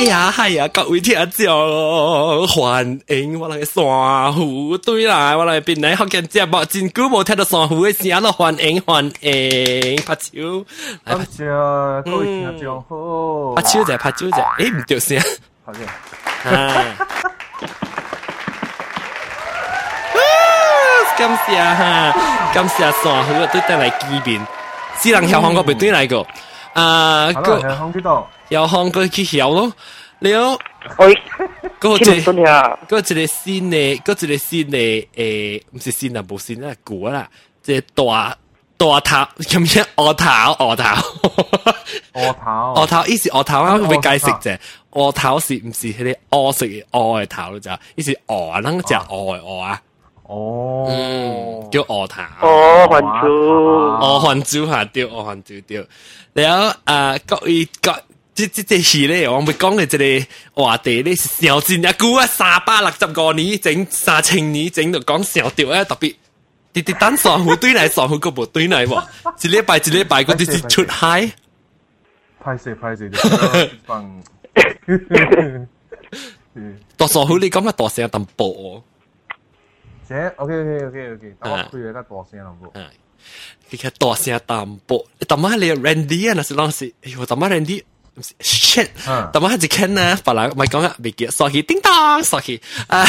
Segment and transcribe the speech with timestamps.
[0.00, 1.44] 嗨呀嗨呀，各位聽眾，
[2.48, 10.64] 歡迎我哋嘅珊瑚對啦，我哋邊嚟學緊節目，真久冇聽到珊瑚嘅聲咯，歡迎歡迎，拍手，
[11.04, 11.44] 拍手，
[12.06, 15.20] 各位聽眾好，拍手就拍手就，誒唔對聲，
[15.66, 15.80] 好嘅。
[21.18, 22.16] 感謝哈，
[22.54, 24.46] 感謝上好對帶來機面，
[24.98, 26.26] 只能向韓國邊對來個，
[26.72, 27.60] 啊，個。
[28.50, 29.72] 又看佢去曉咯，
[30.18, 30.58] 你咯，
[30.98, 31.14] 喂，
[31.80, 32.32] 嗰個嗰個一個
[33.26, 37.28] 新嘅，嗰一個新嘅，誒，唔是新啊，冇新啊，古啦，
[37.62, 38.36] 即大
[38.76, 40.84] 大頭，咁樣鵝頭，鵝頭，
[42.12, 44.58] 鵝頭，鵝頭，意思鵝頭啊，我解釋啫，
[44.90, 49.80] 鵝頭是唔是嗰啲鵝食嘅鵝嘅頭就，意思鵝，能食鵝嘅鵝啊。
[50.24, 55.84] 哦，嗯，叫鵝頭，哦，韓珠，哦，韓珠嚇，對，哦，韓珠對，
[56.34, 57.94] 然後啊，各位各。
[58.34, 66.14] 即即只戏咧，我咪讲嘅一个话题咧，上前一股啊，三百六十五年整三千年整，就讲上吊啊，特别。
[66.72, 69.06] 直直等上好堆嚟，上好个部堆嚟喎，
[69.44, 71.28] 一礼拜一礼拜嗰啲出嗨，
[72.38, 73.10] 拍死拍死，
[76.96, 78.84] 多上好你咁啊，多声咁播，
[80.08, 82.84] 姐，OK OK OK OK，我佢而家多声咁播，佢
[83.72, 87.82] 而家多声咁播，你阿媽你 Randy 啊，那是當時，哎呦，阿媽 Randy。
[88.40, 88.90] shit，
[89.32, 93.06] 等我一陣咧，白蘭咪講下未記，sorry，叮當，sorry，啊。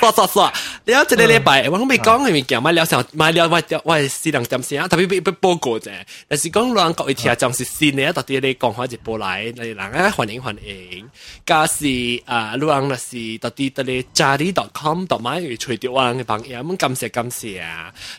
[0.00, 0.46] สอสอสอ
[0.86, 10.98] แล้วจะได้เลไปวันน่าไม่ก้องให้ม่เกี่ยวมาแล้วสาวมาแล้วว่าว่าสีดังจำเสียทต่พี่พี่ไปโปกจ้แต่สีก้องรองก็อีทีอาจงสีสีเนี้ยตอนที่ได้กองหัวจะโปไหลในหลังอ่ะหันเองหันเอง
[11.50, 11.96] กาสี
[12.30, 17.62] อ่ารองนะสีตอนที่ตะเลยจารีดอทคอมดอทไม้ช่วยเดียวังไปบางเอ๋มันกำเสียกำเสีย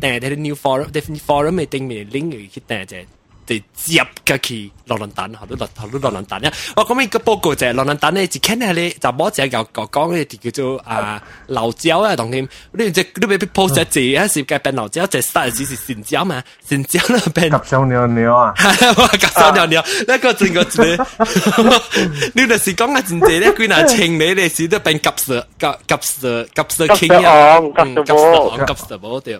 [0.00, 3.04] 訂啲 new forum，啲 forum 嘅訂面 link 去订啫。
[3.48, 6.52] 哋接嘅去落卵蛋，好多落好多落卵蛋咧。
[6.76, 12.46] 我講緊個報告就係落卵蛋咧，只肯係你就冇只有講講嘅叫做啊老蕉啊同添。
[12.72, 17.50] 你只你俾 post 字一時嘅變老蕉，只曬只是神蕉嘛，神蕉咧變。
[17.50, 18.52] 夾上尿尿啊！
[18.56, 20.82] 夾上尿尿，呢個整個字，
[22.34, 29.38] 你就是講嘅真正咧，佢嗱稱你你時都變夾蛇夾夾蛇夾蛇傾啊，夾蛇夾蛇冇掉。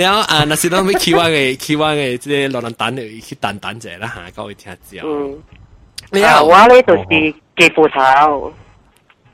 [0.00, 5.02] 然后啊，那是那么期望的，期望的，这係落人等嚟去等等者啦吓，講會聽子啊。
[5.06, 5.38] 嗯，
[6.10, 7.34] 你好，我咧就是夾
[7.74, 8.50] 葡萄。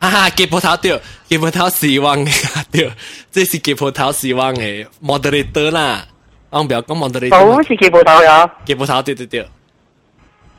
[0.00, 2.30] 啊，吉普萄对，吉普萄希望的
[2.70, 2.90] 对，
[3.30, 6.04] 这是吉普萄希望的 moderator 啦。
[6.50, 7.44] 我不要讲 moderator。
[7.44, 8.48] 我是吉普萄呀。
[8.64, 9.48] 吉普萄对对对。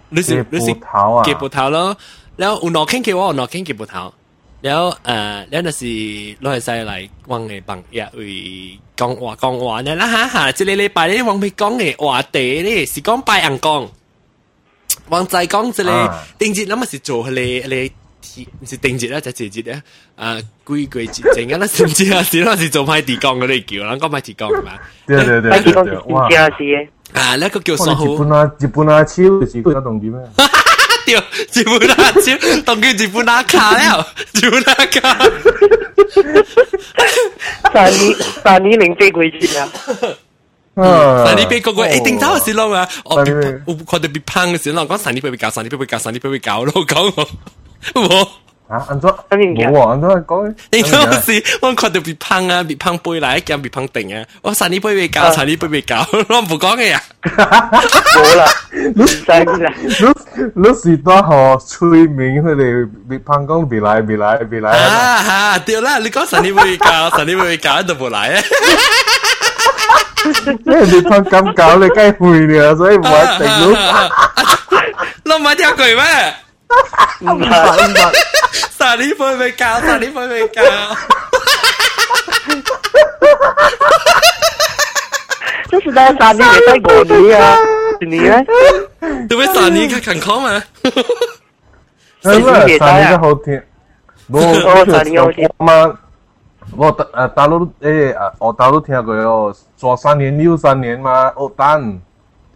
[0.10, 1.96] 你是你是吉普萄咯，
[2.38, 4.12] 然后有哪肯夾我，有哪肯夾葡萄，
[4.62, 8.80] 然后呃，然后是攞嚟晒嚟講嘅朋友為。
[9.02, 13.82] กองว่กองว่เนี่ยนะฮะฮะจะเลยเลยไปได้วังไปกองเอว่าเต๋เนี่ยสิกองไปอังกอง
[15.14, 16.02] วังใจกองจะเลย
[16.40, 17.84] ติงจิตแล้วมันสิโจเลยเลย
[18.26, 19.80] ที่มันสิติงจิตแล้วจะจิตจิตเนี่ย
[20.22, 20.30] อ่า
[20.68, 24.76] กุยกุยจิตจริงแล้วสิจิตแล้วสิแล้วสิโจไปตีกองก็เรเกี่ยวแล้วก็ไปตีกองมา
[25.08, 26.26] เดี๋ยวเดี๋ยวเดี๋ยวว่า
[27.18, 30.18] อ่า แล้วก็เกี่ยวสองหูญี่ปุ่นอ่ะญี่ปุ่นอ่ะชิวจิตก็ต้องดีไหม
[31.08, 31.16] 对，
[31.54, 35.18] 日本阿超，当叫日本阿卡了，日本阿卡。
[37.74, 39.70] 三年三年零八鬼去啊！
[41.26, 42.86] 三年八個個，一定走先咯嘛！
[43.06, 47.14] 我我看到別胖嘅時候，我講三年八會搞，三年八會搞，三年八會搞咯，講
[47.96, 48.28] 我冇。
[48.70, 54.26] 吓安卓冇喎，安卓講你嗰時我覺得別碰啊，別碰杯奶，驚別碰定啊！
[54.42, 57.02] 我神呢杯未搞，神呢杯未搞，我唔講嘅呀。
[57.24, 58.46] 冇啦，
[58.84, 64.70] 你你時多學催眠佢哋，別碰講別奶，別奶，別奶。
[64.70, 65.98] 啊哈，掉啦！
[66.00, 68.44] 你講神呢杯未搞，神呢杯未搞，就冇奶啊！
[70.66, 73.02] 因為別碰咁搞，你梗係會嘅，所以唔一
[73.38, 74.10] 定咯。
[75.24, 76.04] 你唔係聽佢咩？
[77.20, 78.14] 唔係唔係，
[78.72, 80.62] 撒呢杯咪教，撒呢杯咪教。
[85.70, 87.58] 就是在撒呢，也在我呢啊，
[88.02, 88.46] 你咧？
[89.28, 89.46] 對唔對？
[89.48, 90.62] 撒呢佢肯 call 嘛？
[92.22, 92.78] 係咪？
[92.78, 93.64] 撒呢個好聽。
[94.30, 94.88] 我我
[95.60, 95.96] 媽，
[96.76, 102.00] 我大誒大陸誒，我大陸聽過哦，左三年右三年嘛，哦蛋。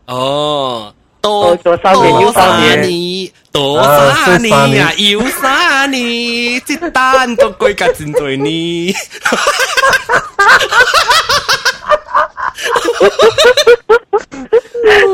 [0.07, 0.93] 哦。
[1.21, 8.93] 多多三年要三年，多三年啊要三年，即單都歸格真對呢。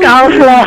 [0.00, 0.64] 夠啦，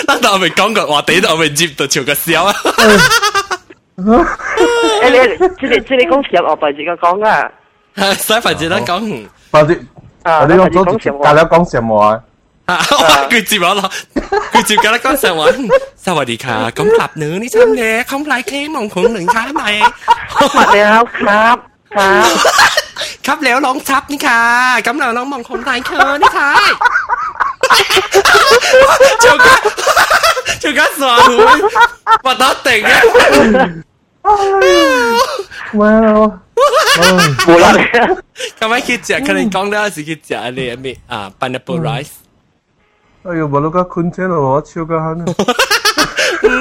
[0.07, 2.53] 嗱，但我未講過，話地都我未接到笑個笑啊。
[3.97, 7.51] 誒，你知你知你公司有我份自己講噶。
[7.97, 9.25] 係，使份自己講。
[9.51, 9.85] 份自
[10.23, 12.21] 啊，你講講講什麼啊？
[13.03, 13.69] วอจจหรีบกั
[14.89, 19.61] นแล้วก็สวัสดีค่ะกลับหนี่ฉันเล็กไลค์มองของหนึ่งช้าไหม
[20.53, 21.55] หมดแล้วครับ
[21.95, 22.27] ครับ
[23.25, 24.41] ครับแล้วล้องทับนี่ค่ะ
[24.87, 26.51] 咁แลังน้องมองของไลค์นี่ค่ะ
[29.21, 29.53] เจ้าก็
[30.59, 31.37] เจ้าก็สอนหนู
[32.25, 33.01] ปาตัดเต่งเนี่ย
[35.81, 36.17] ว้าว
[37.47, 38.07] บูรณะ
[38.59, 42.18] ทำไมคิดจะคะแนนกล้องได้สิคิดจะอะไรอ่ะมีอ่าปานาโปไรส์
[43.23, 45.33] 哎呦，冇碌家坤姐咯，我超家慳。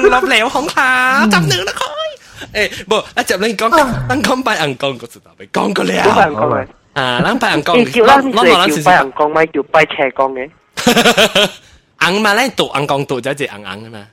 [0.09, 2.65] 落嚟恐嚇，執你啦開。
[2.67, 3.69] 誒，冇，阿接你講，
[4.09, 6.15] 咱講拜人講個字頭，講過了。
[6.15, 6.67] 拜人講嘅。
[6.93, 7.77] 啊，咱拜人講。
[7.77, 12.09] 你叫咱唔係叫拜人講，咪叫拜邪講嘅。
[12.09, 14.05] 硬嘛，咱度硬講度就係硬硬啊嘛。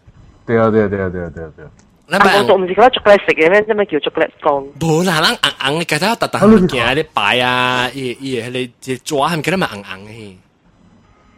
[0.46, 1.68] 對啊，對啊，對啊，對啊，對啊，對啊。
[2.08, 3.62] 咱拜人講唔是講巧克力食嘅咩？
[3.62, 4.64] 做咩叫巧克力講？
[4.78, 9.42] 冇啦，咱硬硬嘅，其他特特物件啲擺啊，伊伊係你隻爪係咪？
[9.42, 10.36] 其他咪硬硬嘅。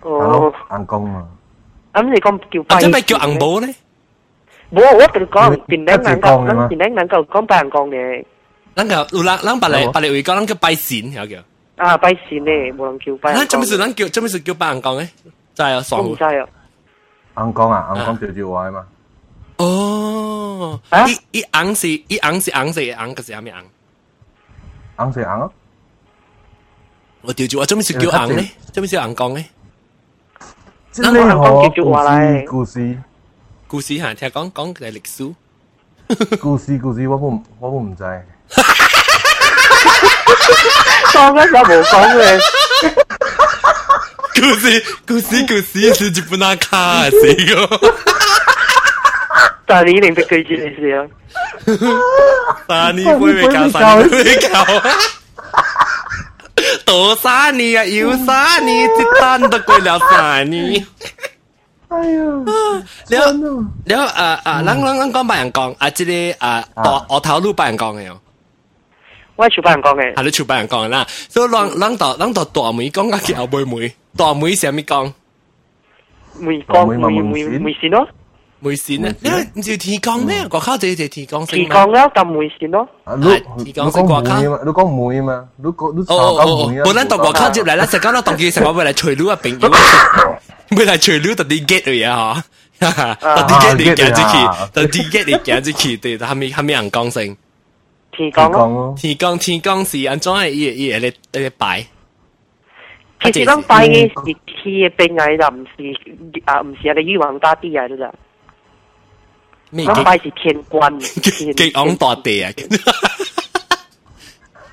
[0.00, 0.50] Ủa?
[0.68, 1.20] ăn công mà
[1.92, 2.82] ấm gì con kiểu bay.
[2.82, 3.74] chứ mày kiểu ăn bố đấy.
[4.70, 7.90] Bố ớt từ con, tiền đáng nặng con, tiền đáng nặng con con bàn công
[7.90, 7.98] nè.
[8.76, 11.24] Nắng cả, lăng lăng bà lệ bà lệ ủy con lăng kiểu bay xỉn hiểu
[11.28, 11.40] kiểu.
[11.76, 13.34] À bay xỉn nè, bố lăng kiểu bay.
[13.34, 15.08] Nắng chấm sự lăng kiểu chấm sự kiểu bàn công ấy.
[15.56, 16.14] Tại à, sòng.
[16.18, 16.46] Tại à.
[17.34, 18.80] Ăn công à, ăn con kiểu kiểu hoài mà.
[19.56, 20.78] Ồ.
[21.06, 23.64] Ý ý ăn gì, ý ăn gì ăn gì ăn cái gì ăn.
[24.96, 25.46] Ăn gì ăn á?
[27.24, 29.44] Tôi điều chú, tôi mới sự kiểu ăn đấy, tôi mới sự ăn con đấy.
[30.96, 32.98] 呢個叫做話咧，故事
[33.66, 35.34] 故事嚇，聽講講係歷史。
[36.40, 38.02] 故事故事，我冇我冇唔制。
[41.12, 42.40] 當嗰時冇講嘅。
[44.34, 47.20] 故事故事故事是日本阿卡死
[47.54, 47.94] 個。
[49.66, 51.04] 但係你一定識佢知你事啊！
[52.66, 53.66] 但係你會唔會搞？
[53.68, 54.88] 會唔會搞？
[56.84, 57.84] 多啥你呀、啊？
[57.84, 58.86] 有啥你？
[58.88, 60.84] 这单得过了啥你？
[61.88, 63.32] 哎呦，了
[63.86, 64.62] 了啊啊！
[64.62, 68.20] 咱咱咱讲白人讲啊，这个啊，大额头路白人讲的哦。
[69.36, 71.06] 我出白人讲的，啊，你出白人讲的啦。
[71.28, 75.12] 所以咱咱到咱到大梅讲啊，叫梅梅，大梅什么讲？
[76.40, 78.06] 梅讲梅梅梅梅什么？
[78.60, 80.48] 梅鱔咧，因為唔係鐵鋼咩？
[80.48, 81.58] 國家就係鐵鋼升。
[81.60, 82.88] 鐵鋼咯，就梅鱔咯。
[83.04, 84.38] 係鐵鋼升國家。
[84.38, 85.48] 你講梅啊嘛？
[85.56, 86.82] 你講你講梅啊。
[86.84, 89.56] 本來當國家接嚟咧，就講到當佢成個未來除料啊，並
[90.76, 92.04] 未來除料特啲 get 嘅嘢
[92.80, 97.36] 嚇，特啲 get 你夾住佢，特啲 get 你夾住佢，對，後面後面人講聲。
[98.14, 101.86] 鐵鋼咯，鐵鋼鐵鋼是安裝係一一嚟嚟擺。
[103.20, 104.34] 其實講擺嘅是鐵
[104.64, 106.12] 嘅邊個就唔是
[106.44, 108.10] 啊，唔是我哋玉皇大帝嚟嘅。
[109.70, 112.50] 咁費事天官，極昂大地啊！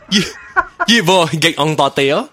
[0.09, 2.29] 依依部極昂大地哦，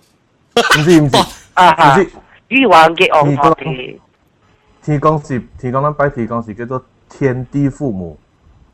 [0.54, 1.16] 唔知唔知
[1.54, 1.97] 啊！
[1.97, 2.11] 唔知
[2.49, 4.00] 依話極昂大地。
[4.85, 8.16] 天公是天公，咱拜天公是叫做天地父母。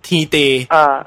[0.02, 1.06] 天地啊，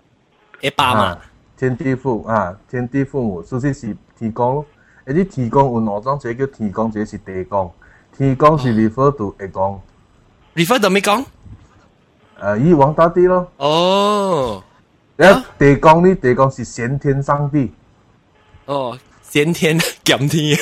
[0.62, 1.18] 一爸嘛。
[1.56, 4.66] 天地父啊，天地父母，所以是天公。
[5.06, 7.72] 誒，啲天公有兩種，一個叫天公，一個是地公。
[8.18, 9.80] 天公是 refer to 一公
[10.56, 11.24] ，refer to 咩公？
[12.42, 13.52] 呃玉皇大帝咯。
[13.58, 14.62] 哦，
[15.16, 16.14] 然后地公呢？
[16.16, 17.72] 地公是先天上帝。
[18.66, 20.58] 哦，先天咸天。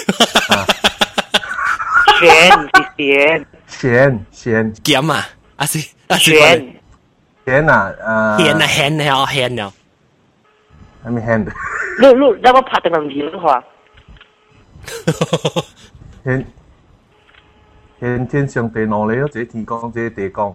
[2.19, 5.25] 咸咸咸咸啊！
[5.55, 6.31] 啊是啊是。
[6.37, 6.75] 咸
[7.45, 7.93] 咸啊！
[8.05, 8.37] 呃。
[8.37, 9.73] 咸啊咸了咸了。
[11.01, 11.49] 还没咸的。
[11.99, 13.63] 录录，让我拍的能听的话。
[16.25, 16.45] 咸
[18.01, 19.29] 咸天上帝哪里咯？
[19.31, 20.53] 这天公，这地公。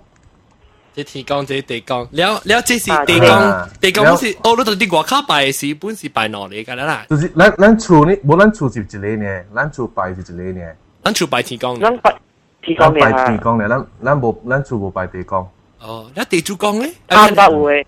[0.95, 7.05] 即天光，即地光，了了，这是地光，地光是哦，你到底外口拜是本是拜哪里噶啦？
[7.11, 10.65] 就是咱咱厝呢，无咱厝是一个呢，咱厝拜是一个呢，
[11.03, 12.15] 咱厝拜天光，咱拜
[12.63, 15.45] 天光呢，拜天光呢，咱咱无咱厝无拜地光。
[15.81, 16.91] 哦，那地主公咧？
[17.09, 17.85] 啊，捌有诶，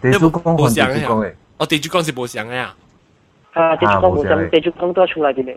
[0.00, 2.76] 地主公和地主公诶，哦，地主公是无相诶啊，
[3.52, 5.52] 啊，地主公无相，地主公都出来一个。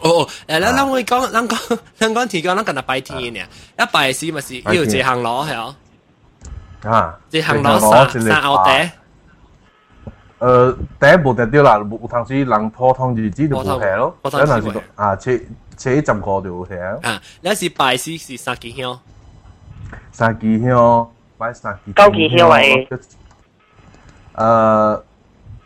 [0.00, 5.74] 哦，誒，咱咱會講，咱講，咱講天光，咱今日拜天嘅，一拜時咪是要這行攞係哦。
[6.84, 8.90] 啊，一项老三三后底。
[10.38, 15.40] 呃，第一步就對啦，有当时人普通日子就无下咯，有當時啊，切
[15.76, 16.98] 切一阵过就有下。
[17.08, 18.98] 啊，那是拜师是三吉香？
[20.12, 21.92] 三吉香，拜三支。
[21.92, 22.86] 高吉香係。
[24.34, 25.02] 呃，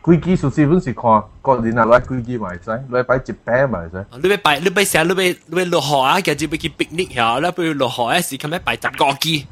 [0.01, 4.07] 规矩熟悉，本是看个人啊，来规矩买使，来拜一拜买使。
[4.23, 9.47] 你要拜，你要寫，你要你要落雨啊，跟住要去 picnic 呀，你要落雨啊，是咁樣拜十个鸡。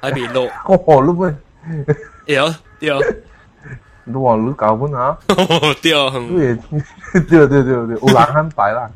[0.00, 0.48] 喺邊度？
[0.66, 1.84] 哦，碌咩？
[2.26, 3.02] 有有。
[4.04, 5.18] 你往路搞本啊？
[5.26, 5.36] 對，
[5.82, 6.58] 對
[7.24, 8.90] 對對對，有人肯擺啦。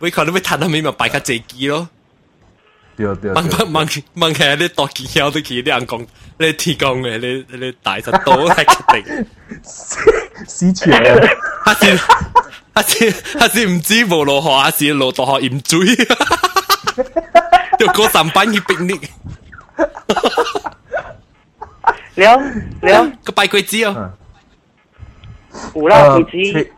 [0.00, 1.88] 你可能要彈到咪咪擺架自己咯。
[2.96, 3.30] 對對。
[3.30, 6.04] 問問問下你多幾條都幾兩公，
[6.38, 9.26] 你提供嘅你你大實多係決定。
[10.44, 10.92] 死全。
[11.64, 11.96] 還是
[12.74, 15.94] 還是還是唔知無落河，還是落到河淹水。
[17.78, 19.00] 就嗰陣班去 picnic。
[22.16, 22.36] 聊
[22.80, 24.12] 聊個閉佢子啊！
[25.72, 26.70] 胡啦佢子，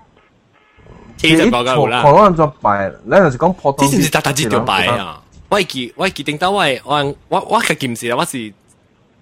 [1.18, 2.02] 黐線講緊胡啦。
[2.02, 2.66] 台灣作弊，
[3.04, 5.22] 你頭先講破檔，之前是特特節作弊啊！
[5.50, 8.38] 我記我記定到我我我我嘅件事，我是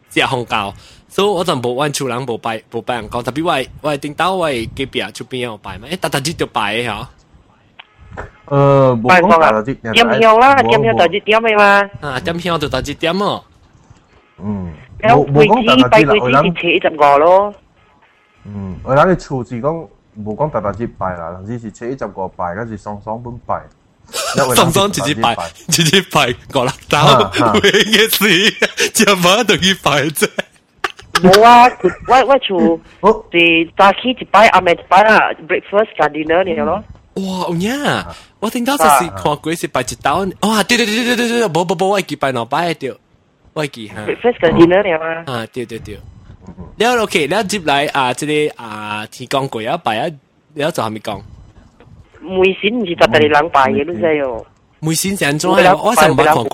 [0.08, 0.72] 只紅教，
[1.08, 3.44] 所以我就冇揾處人冇拜冇拜人講，特別
[3.82, 6.90] 我我定到我隔壁出邊有拜嘛，誒特特節作弊嘅
[8.46, 13.42] 誒，冇講特特節，點票啦，點票特節點嘅嘛，啊點票就特節點哦。
[14.38, 17.54] 嗯，冇冇講大大支啦，我諗扯浸過咯。
[18.44, 19.88] 嗯，我諗你措辭講
[20.18, 23.62] 冇講大大支幣啦，只是扯浸過幣，跟住爽爽本幣。
[24.54, 25.34] 爽爽直接幣，
[25.70, 27.30] 直接幣過啦，但係
[27.90, 30.28] 嘅事就冇等於幣啫。
[31.14, 31.66] 冇啊，
[32.08, 36.84] 我我做，我哋早起一擺，暗暝一擺啦，breakfast 加 dinner 嚟咯。
[37.14, 38.08] 哇，唔呀！
[38.40, 40.62] 我聽到就是看鬼是擺一刀，哇！
[40.64, 42.94] 對對對對對對，冇冇冇，我一擺兩擺掉。
[43.54, 44.02] 我记哈。
[44.02, 45.32] breakfast 跟 dinner 了吗？
[45.32, 45.99] 啊，对对对。
[46.76, 50.06] 了 OK，了接来啊，这个啊，天光过啊，拜啊，
[50.54, 51.20] 了就还没讲。
[52.20, 54.44] 梅仙唔是特特地冷拜嘅，你知哟。
[54.80, 56.49] 梅仙成種係我成日冇講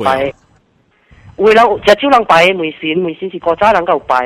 [1.36, 1.46] 過。
[1.46, 4.16] 會啦，就少人拜梅仙，梅仙是國家人夠拜，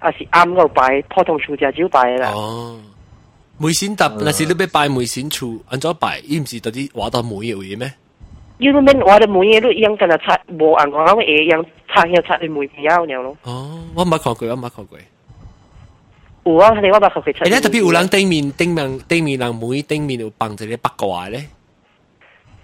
[0.00, 2.30] 啊是啱夠拜，普通處就少拜啦。
[2.30, 2.78] 哦。
[3.56, 6.18] 梅仙搭，那是你要拜梅仙處，安怎拜？
[6.24, 7.92] 伊毋是到底畫到梅嘅位咩？
[8.64, 13.36] 因为免我的每嘢都一样，跟他擦无按我咁嘢一样擦下擦去每唔要了咯。
[13.42, 14.98] 哦，我冇看过，我冇看过。
[16.44, 17.32] 有啊，你我冇看过。
[17.40, 21.44] 而家特别有人对面对面对面人每对面有放一个八卦咧。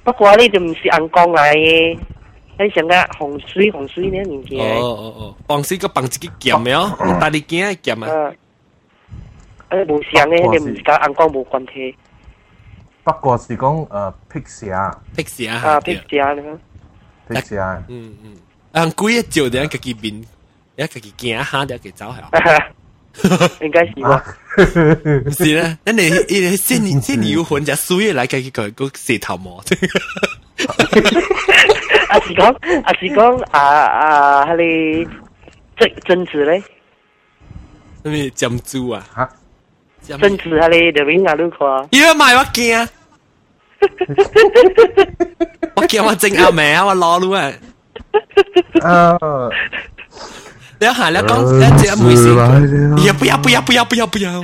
[0.03, 1.99] 八卦呢就唔是按讲嚟嘅，
[2.61, 4.59] 你成个洪水洪水呢年纪。
[4.59, 6.73] 哦哦哦，放水个放自己剑咩？
[7.21, 8.33] 大力剑剑啊！
[9.69, 11.95] 诶，冇想嘅，你唔是跟按讲冇关系。
[13.13, 16.59] 不過是講誒 Pixia，Pixia 啊 Pixia 咁樣
[17.29, 18.27] ，Pixia 嗯嗯，
[18.73, 20.23] 啊貴一照點解佢變，
[20.77, 22.21] 點解佢驚下點解走係？
[23.63, 24.25] 應該是吧？
[25.37, 29.57] 是咧，那你你先年先年要混隻水嘢嚟嘅佢個舌頭毛。
[29.57, 29.65] 啊
[32.27, 32.49] 是講
[32.83, 35.09] 啊是講啊啊係你
[35.77, 36.63] 真真子咧？
[38.05, 39.05] 咩珍珠啊？
[39.17, 39.29] 吓？
[40.19, 41.89] 真子係你條片啊，Luca？
[42.03, 42.89] 要買我驚。
[45.77, 47.53] 我叫我整阿名，我裸女啊！
[48.83, 49.19] 啊！
[50.79, 54.43] 你下你講一隻唔好意思，也不要不要不要不要不要！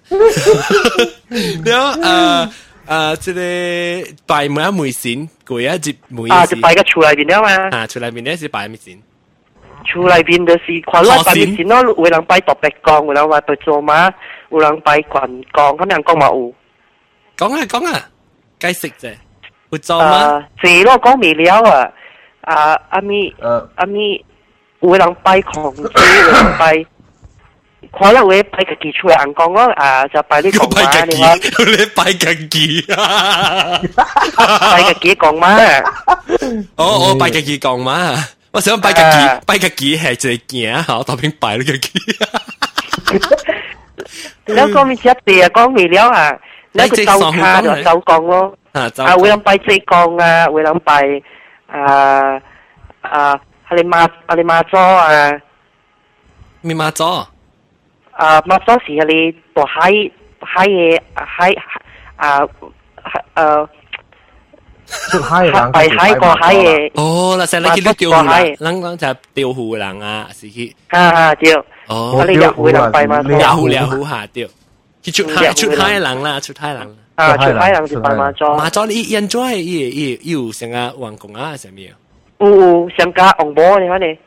[1.65, 1.81] 这样。
[1.81, 2.51] 然后呃
[2.87, 7.49] 呃，这个拜梅梅神，过一节梅啊，就拜个厝内边了嘛。
[7.77, 8.99] 啊，厝内边咧是拜梅神。
[9.87, 14.13] 厝内边就是看啦，拜梅神咯，有人拜大白光，有人话拜做马，
[14.51, 16.53] 有人拜棍光，咁样讲嘛有。
[17.37, 18.09] 讲啊讲啊，
[18.61, 19.15] 解释啫，
[19.71, 20.43] 会做吗？
[20.61, 21.89] 这咯讲未了啊，
[22.41, 23.33] 啊阿咪
[23.77, 24.23] 阿咪，
[24.81, 26.85] 有人拜狂，有人拜。
[27.93, 33.81] 可能會擺極出嚟，人講咯，啊就擺呢講嘛，你話你擺極啊，
[34.75, 35.49] 擺極講嘛，
[36.75, 38.11] 我我擺極講嘛，
[38.51, 39.01] 我想擺極
[39.47, 41.91] 擺極係隻件，我頭先擺呢個極。
[44.47, 46.33] 你講咪一啲啊，講未了啊，
[46.73, 51.23] 你個手卡就手講咯，啊會諗擺隻講啊，會諗擺
[51.67, 52.41] 啊
[53.03, 55.31] 啊，阿你媽阿你媽咗啊，
[56.63, 57.25] 咪媽咗。
[58.19, 59.93] 啊，马少時哩，大海
[60.41, 61.53] 海嘢海
[62.17, 62.41] 啊
[63.35, 63.69] 誒。
[64.91, 74.49] 係喺個喺哦，嗱，成日見到釣魚啦，諗諗就係釣魚人啊，是去啊啊釣，我哋入會人拜嘛，入會入會下钓，
[75.03, 79.89] 去出海出海人啦，出海人啊，出海人就拜麻雀，麻雀你人 n j o y 伊
[80.23, 81.95] 伊有成个王公啊，係咪啊？
[82.39, 84.19] 有有上加王寶你睇你，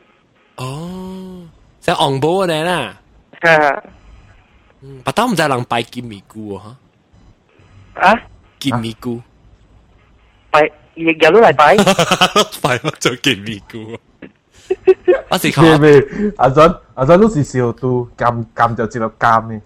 [0.56, 1.48] 哦，
[1.82, 2.94] 就王寶你啦。
[3.42, 6.76] 巴肚毋知人拜金米菇哦，
[7.94, 8.14] 啊？
[8.60, 9.20] 金米菇
[10.50, 10.62] 拜
[10.94, 11.76] 日日都嚟拜，
[12.60, 13.98] 拜乜做金米菇？
[15.28, 15.64] 我是看，
[16.36, 19.60] 阿俊阿俊都是笑到咁咁就接到監嘅。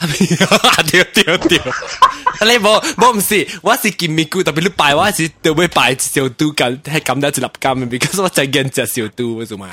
[0.00, 1.58] 对对对，
[2.42, 9.68] 你冇冇唔是，我是金米菇，特别你拜我是特别拜小肚咁，系咁得一粒金，because 我真驚食小肚，為什麼？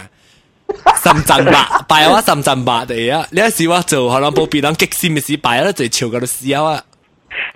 [1.02, 3.26] 深圳白白話深圳白地啊！
[3.32, 6.82] 你一時話做可能冇變諗激死咪死白啦，最潮嗰度試下啊！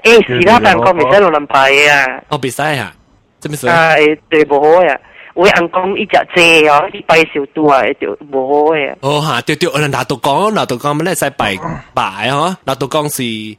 [0.04, 2.24] 誒，而家辦公咪使落諗白啊！
[2.30, 2.94] 我別使啊，
[3.40, 3.94] 真咪使啊！
[3.96, 4.98] 誒，對唔好啊！
[5.34, 8.32] 我人講一隻借啊，一擺少多啊，就唔
[8.70, 8.96] 好啊！
[9.02, 11.56] 哦嚇，對對，我哋拿到講，拿到講咪咧使白
[11.94, 13.58] 白呵，拿到講是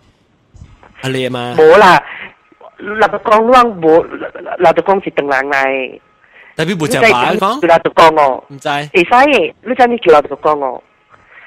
[1.02, 1.54] 阿你啊嘛？
[1.56, 2.02] 冇啦，
[2.78, 4.06] 拿到講攏冇，
[4.58, 6.00] 拿到講是鄧蘭嚟。
[6.52, 7.56] Tapi bocah apa kan?
[7.60, 8.36] Sudah tukang oh.
[8.52, 8.92] Mencai.
[8.92, 10.80] Eh saya, lu cakap ni sudah tukang oh.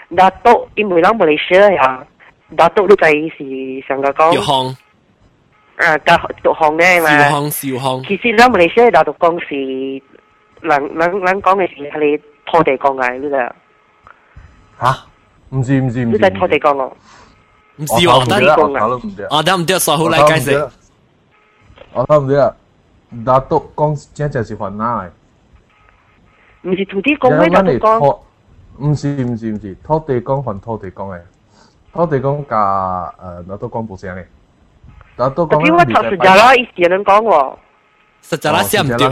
[0.09, 2.01] Datuk ibu orang Malaysia ya.
[2.49, 4.33] Datuk lu cakap si Sangga Kong.
[4.33, 4.73] Yo Hong.
[5.75, 7.11] À, cả tụ đấy mà.
[7.11, 8.01] Siêu hồng, siêu hồng.
[8.07, 9.57] Khi xin ra Malaysia đã tụ công sĩ,
[10.61, 12.11] lăng lăng lăng công nghệ là lấy
[12.53, 13.49] thô địa công nghệ luôn rồi.
[14.79, 14.93] Hả?
[15.51, 16.01] Không gì không gì.
[16.01, 16.85] Luôn ờ, là thô địa công nghệ.
[17.77, 18.47] Không gì, tôi ờ, không biết.
[19.17, 20.53] Tôi ờ, không biết, sao hồi lại cái gì?
[21.95, 22.47] Tôi không biết.
[23.09, 25.09] 拿督講真正是煩惱嘅。
[26.69, 28.19] 唔是土地公會拿督講。
[28.77, 31.21] 唔是唔是唔是，土地公還土地公嘅，
[31.93, 34.25] 土地公加誒拿督講冇聲嘅。
[35.15, 35.55] 拿督講。
[35.73, 37.55] 我頭先就攞以前人講喎。
[38.23, 39.11] 實在啦，寫唔掉。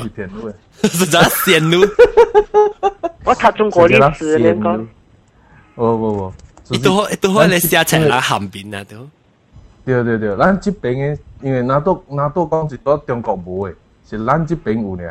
[0.79, 1.87] 實在線路。
[3.23, 4.85] 我睇中國歷史，你講。
[5.75, 6.33] 唔唔唔，
[6.69, 9.07] 你都你都可以寫成啦，含邊啊都。
[9.85, 10.79] 對對對，咱這邊
[11.13, 13.73] 嘅，因為拿督拿督講是到中國冇嘅。
[14.09, 15.03] 是咱即邊有呢。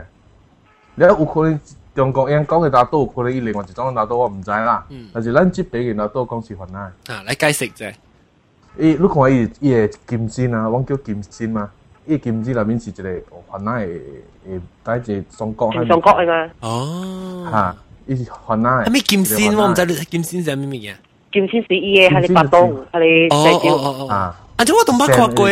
[0.95, 1.59] 你有可能
[1.95, 4.85] 中國人講嘅拿刀，有可能伊另外一種拿刀我唔知啦。
[4.91, 6.79] 嗯、但是咱即邊嘅拿刀講是番奶。
[6.81, 7.93] 啊，你解釋啫。
[8.79, 11.71] 伊你看伊伊嘅金身啊，阮叫金身嘛。
[12.07, 13.09] 伊金身內面是一個
[13.51, 14.01] 番奶嘅
[14.49, 15.73] 嘅，帶一中國。
[15.85, 16.51] 中國嘅嘛。
[16.61, 17.49] 哦。
[17.51, 17.77] 嚇，
[18.07, 18.85] 伊是番奶。
[18.91, 19.55] 咩金身？
[19.57, 20.95] 我唔知金身係咩嘢。
[21.33, 23.77] 金身是伊嘅，係你白刀，係你石雕。
[24.09, 25.49] 啊，啊，即我都冇看過。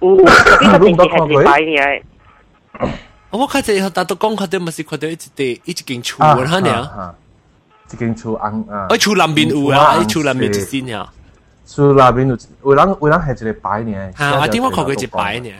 [0.00, 0.24] 嗯，你
[0.68, 2.88] 肯定係幾擺嘅。
[3.30, 7.14] 我開始達到講，佢哋咪是佢哋一地一間厝嘅，嚇你啊！
[7.92, 8.86] 一間厝紅啊！
[8.90, 11.06] 我厝南邊有啊，厝南邊一先呀。
[11.64, 14.16] 厝南邊有，有人有人係一個擺嘅。
[14.18, 14.40] 嚇！
[14.40, 15.50] 我點我看佢一擺嘅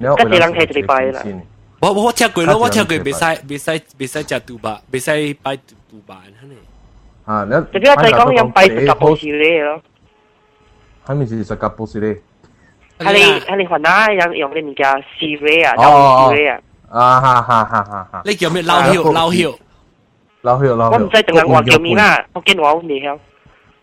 [0.00, 0.14] 嚇。
[0.16, 1.22] 跟住人係一個擺啦。
[1.80, 5.56] 我我聽過咯，我聽過，別使別使別使食杜巴，別使擺
[5.88, 6.56] 杜巴，嚇你。
[7.26, 7.44] 嚇！
[7.44, 7.50] 你。
[7.52, 9.80] 就比較再講，有擺十甲布士咧咯。
[11.06, 12.20] 係咪是十甲布士咧？
[12.98, 14.86] 係你係你雲奶有用嘅物件
[15.18, 15.82] Siri 啊，撈
[16.34, 16.60] Siri 啊。
[16.88, 17.84] 啊哈哈哈！
[17.84, 18.62] 哈哈，你叫咩？
[18.62, 19.58] 撈曉撈曉
[20.42, 20.90] 撈曉撈。
[20.90, 23.18] 我唔知定係我叫咩啦，我見我未曉。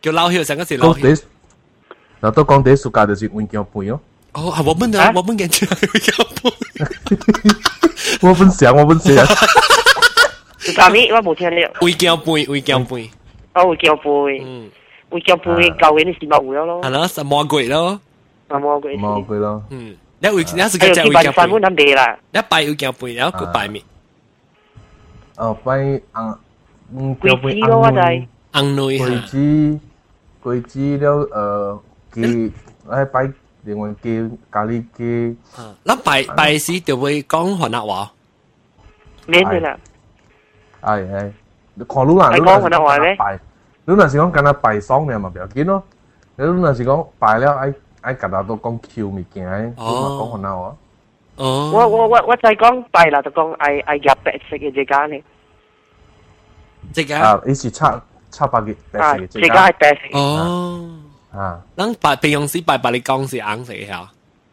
[0.01, 1.21] 叫撈曉，成個是撈曉。
[2.21, 3.99] 嗱，都講啲暑假就是換腳背咯。
[4.31, 6.53] 哦，係我本啊，我本嘅住係腳背。
[8.27, 9.15] 我本想，我本想。
[10.77, 11.65] 但係我冇聽你。
[11.79, 13.11] 換腳背，換腳背。
[13.53, 14.09] 哦，換腳背。
[14.43, 14.71] 嗯，
[15.11, 16.81] 換腳背，舊嘅你是咪換咗咯？
[16.81, 17.99] 係咯，什麼鬼咯？
[18.59, 18.95] 魔鬼
[19.39, 19.63] 咯。
[19.69, 21.31] 嗯，你會你是個只會夾背。
[21.31, 22.17] 反本地啦。
[22.31, 23.83] 一拜要夾背，然後個拜面。
[25.37, 26.37] 哦，拜啊，
[26.95, 28.27] 嗯，夾背安內。
[28.51, 29.05] 安內哈。
[29.05, 29.79] 鬼子，
[30.41, 31.81] 鬼子了，呃，
[32.13, 32.51] 佢
[32.87, 33.31] 喺拜
[33.63, 35.35] 另外嘅咖喱嘅。
[35.55, 38.11] 啊，那拜拜時就會講河南話。
[39.25, 39.75] 免佢啦。
[40.81, 41.01] 係
[41.77, 42.57] 係，看路啦，路啦。
[42.57, 43.15] 講河南話咩？
[43.85, 45.83] 路啦是講跟阿拜爽嘅嘛，唔要緊咯。
[46.35, 47.73] 你路啦是講拜了，哎。
[48.03, 50.75] 我甲到都讲 Q 物件，哦，讲好闹啊。
[51.37, 55.17] 哦，我我我我再讲拜啦，就讲爱爱入白色嘅只間呢。
[56.93, 60.17] 只間啊，伊是插插白嘅白色嘅只間係白色。
[60.19, 60.99] 哦，
[61.31, 63.97] 啊，咱白平常時拜白你講是紅色吓，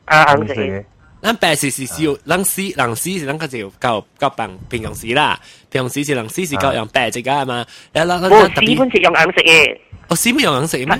[0.07, 0.85] 啊紅色
[1.23, 8.01] 咱白是是是有，咱死咱死是咱个就教教平平常時啦，平常時是咱死是教用白只間嘛，我
[8.49, 9.79] 死本是用紅色嘅。
[10.09, 10.99] 我死本用紅色咩？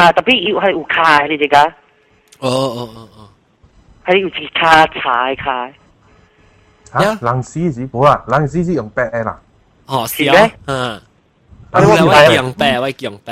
[0.00, 1.68] Ah, tapi you hari ukai hari juga.
[2.40, 2.48] Oh,
[2.88, 3.28] oh, oh, oh.
[4.08, 5.68] Hari uji ka chai kai.
[6.96, 9.36] Ha, lang si si, bo lah, lang si si yang back eh lah.
[9.92, 10.48] Oh, si ah.
[10.66, 10.80] Ha.
[11.70, 13.30] 我我用白，我用白。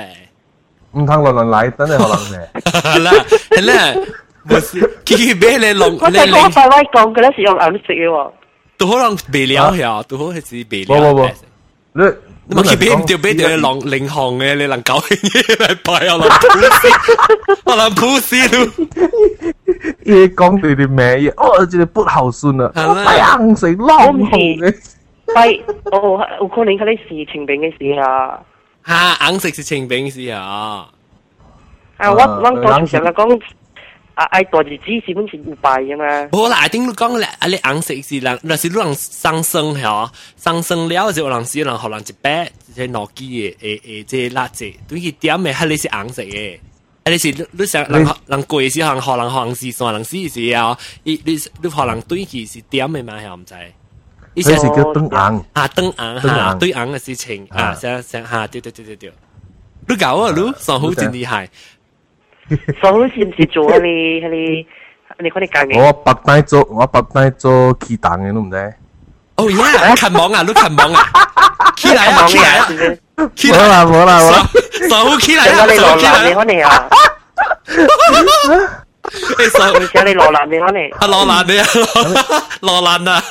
[0.94, 2.36] 唔通落落嚟，真係可能嘅。
[2.62, 3.10] 係啦，
[3.50, 4.00] 係啦，
[4.44, 6.38] 唔是，佢俾你弄，你你。
[6.38, 8.30] 我細威講嘅咧是用銀色嘅喎。
[8.78, 11.12] 都可能未了呀，都好係是未了。
[11.12, 11.30] 不不不，
[12.00, 12.27] 你。
[12.50, 16.40] 唔系俾唔掉俾你狼领航嘅，你能搞起嘢嚟摆我啦？
[17.66, 19.76] 我嚟扑死你！
[20.20, 21.32] 你讲对啲咩嘢？
[21.36, 22.72] 我真系不孝顺啦！
[22.74, 24.74] 硬食浪红嘅，
[25.92, 28.40] 我我可能嗰啲事情并嘅事啊！
[28.86, 30.86] 吓硬食是情并嘅事啊！
[31.98, 32.10] 啊！
[32.12, 33.40] 我我同人哋讲。
[34.18, 36.28] 啊愛大日子是本是有敗嘅嘛。
[36.32, 53.54] 無啦，一定講咧，啊你紅色是人，若是人上升嚇，上升了就人是人，可能一百即諾基嘅誒誒即垃圾，對佢點嘅，係你是紅色嘅，啊你是你想人人貴是人，可能紅是算人是是啊，你你你可能對佢是點嘅嘛，係唔知。
[54.34, 59.12] 你是叫燈紅啊，燈紅嚇，對紅嘅事情啊，想想嚇，對對對對對，
[59.86, 61.48] 你搞啊，你算好真厲害。
[62.80, 64.66] 所以唔是做喺你喺你
[65.18, 65.78] 你嗰啲教嘅。
[65.82, 68.56] 我白帶做我白帶做企蛋嘅，都唔知。
[69.36, 69.56] 哦耶！
[69.96, 71.02] 近網啊，都近網啊，
[71.76, 72.68] 企蛋啊，企蛋啊，
[73.36, 74.42] 企蛋啊，冇啦冇啦，
[74.88, 76.88] 手企蛋啊，手企蛋，你可能啊。
[79.38, 80.82] 你手，你寫你羅蘭你可能。
[80.90, 81.66] 啊羅蘭你啊
[82.60, 83.22] 羅蘭啊。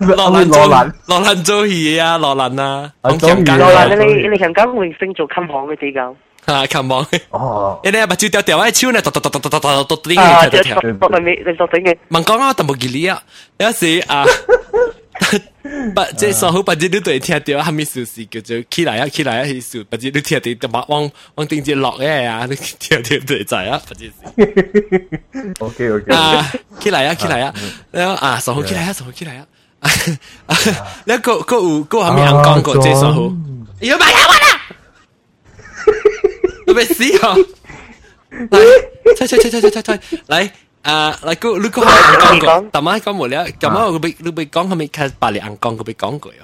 [0.00, 3.56] 羅蘭做羅蘭做嘢啊，羅蘭啊，我強姦。
[3.56, 6.14] 羅蘭你你你強姦會升做近網嘅比較。
[6.46, 13.18] 啊，琴望哦，你咧把酒掉掉，哎，超咧，突突突突突突突突啲嘢跳跳跳，我咪你作整嘅，問講啦，但冇記憶，
[13.58, 24.12] 有時啊，不即係所好，不知你對聽到，係咪事事叫做起來啊，起來啊，起事，不知你聽到，就把往往定住落嘅啊，你聽到對仔啊，不知。
[25.58, 27.54] OK OK 啊，起來啊，起來啊，
[27.90, 29.46] 然後啊，所好起來啊，所好起來啊，
[29.80, 30.56] 啊，
[31.06, 33.32] 你個個有個係咪啱講過即係所好？
[33.80, 34.60] 要買啊，我啦。
[36.76, 37.32] 咩事啊？
[38.30, 40.50] 嚟，猜猜猜猜猜猜猜，嚟，
[40.82, 46.42] 啊，嚟估你估下硬講句，大媽講無聊，大媽我俾你俾講，係咪睇白你硬講，佢俾講句啊？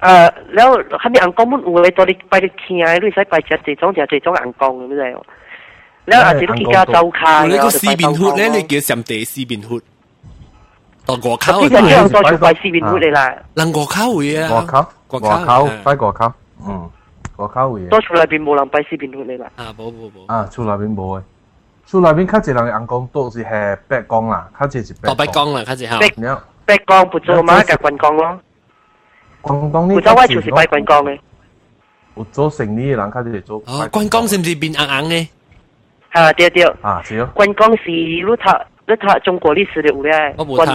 [0.00, 0.68] 誒，แล้ว
[0.98, 2.94] 係咪硬講乜會到你ไป你聽啊？
[2.94, 5.18] 你使ไป只最終就最終硬講咁樣。
[6.08, 9.82] แล้วอาจจะต้องกินกาเจ้าคายแล้วก็ซีบินฮุดแล้วเลยเกี่ยวกับเตซีบินฮุด
[11.08, 13.26] ต่อกัวเข้าที่จะเชื่อมต่อจุดไปซีบินฮุดเลยล่ะ
[13.60, 16.28] ลังกัวเข้าอยู่อ่ะกัวเข้ากัวเข้าไปกัวเข้า
[16.64, 16.82] อืม
[17.36, 17.80] 個口會。
[17.88, 19.50] 多厝內邊冇人幣絲變通你啦。
[19.56, 20.26] 啊，冇冇冇。
[20.26, 21.22] 啊，厝內邊冇嘅。
[21.86, 25.10] 厝內邊較濟人人講都是係白光啦，較濟是白。
[25.12, 25.98] 哦，白光啦，較濟嚇。
[26.00, 26.08] 白
[26.64, 28.40] 白光不做嘛，夾棍光咯。
[29.40, 29.94] 棍光呢？
[29.94, 31.16] 唔知我就是拜棍光嘅。
[32.16, 33.62] 有做生意嘅人較濟做。
[33.66, 35.28] 哦，棍光是唔是變硬硬嘅？
[36.10, 36.64] 啊，對對。
[36.82, 37.28] 啊，是哦。
[37.34, 38.34] 棍光是你讀
[38.88, 40.74] 你讀中國歷史嘅有咧，我冇讀。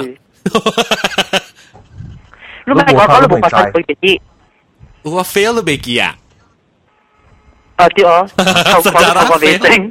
[2.64, 4.22] 你咪講講你冇發生過嘅事。
[5.04, 6.16] 我 fail 都未記啊！
[7.90, 8.30] Dior.
[8.86, 9.90] Sejarah fail.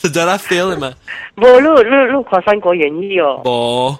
[0.00, 0.94] Sejarah fail mah.
[1.36, 3.40] Bo lu lu lu 考三国演义哦。
[3.44, 3.92] bo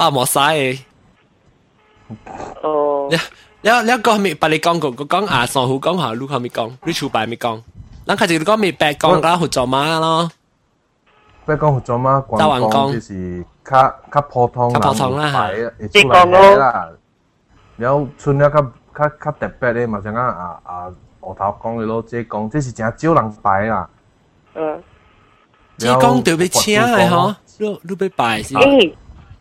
[0.00, 0.78] 啊冇晒。
[2.62, 3.08] 哦。
[3.10, 3.16] 你
[3.68, 7.60] 你你讲咪把你讲过，我讲阿上好讲下，你讲咪讲，你出牌咪讲。
[8.06, 10.30] 咱开始讲咪白讲啦，合作嘛咯。
[11.44, 15.70] 白讲合作嘛，广东就是较较普通较普通啦，係。
[15.78, 16.98] 你講咯。
[17.76, 18.60] 然後穿咗較
[18.92, 20.86] 較較特別咧，咪像啱啊啊〜
[21.28, 23.86] 我頭講你攞浙江，這是真少人拜啦。
[24.54, 24.82] 嗯，
[25.76, 28.58] 浙江特別請嘅嗬，都都被拜先。
[28.58, 28.94] 誒，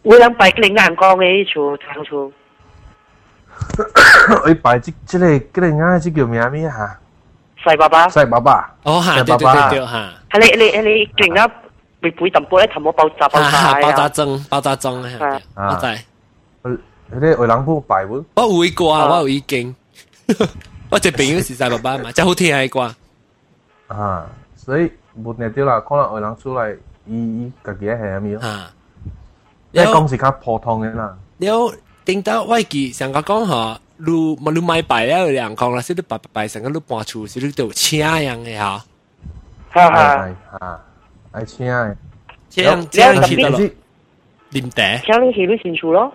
[0.04, 2.34] 有人拜你眼光嘅處長處。
[4.44, 7.00] 我拜即即個，即個眼即叫咩咩嚇？
[7.64, 8.08] 細爸爸。
[8.10, 8.76] 細爸爸。
[8.84, 9.24] 哦，嚇！
[9.24, 10.14] 對對對對嚇。
[10.30, 11.56] 係你你你突然間
[12.02, 13.80] 被背揼波咧，氹我爆炸爆炸啊！
[13.80, 15.42] 爆炸症，爆炸症係。
[15.56, 16.78] 我知。
[17.16, 18.22] 嗰啲外人幫拜會。
[18.36, 19.74] 我會過啊，我有意見。
[20.90, 22.96] 我只朋友是在爸爸嘛，真好听嘅歌。
[23.88, 24.84] 啊，所以
[25.22, 28.36] 冇定啲啦，可能外人出嚟，伊伊家己係咪？
[28.38, 28.74] 啊，
[29.74, 31.18] 一講是較普通嘅啦。
[31.40, 31.74] 了，
[32.06, 38.86] 頂到外記上個講嚇，如冇你買牌了兩講啦，是你白白白成個你搬出，是你都車樣嘅嚇。
[39.72, 40.80] 哈哈，啊，
[41.34, 41.96] 係車嘅。
[42.50, 43.60] 車樣車樣去得咯，
[44.52, 44.82] 林德。
[45.06, 46.14] 車樣去你先出咯。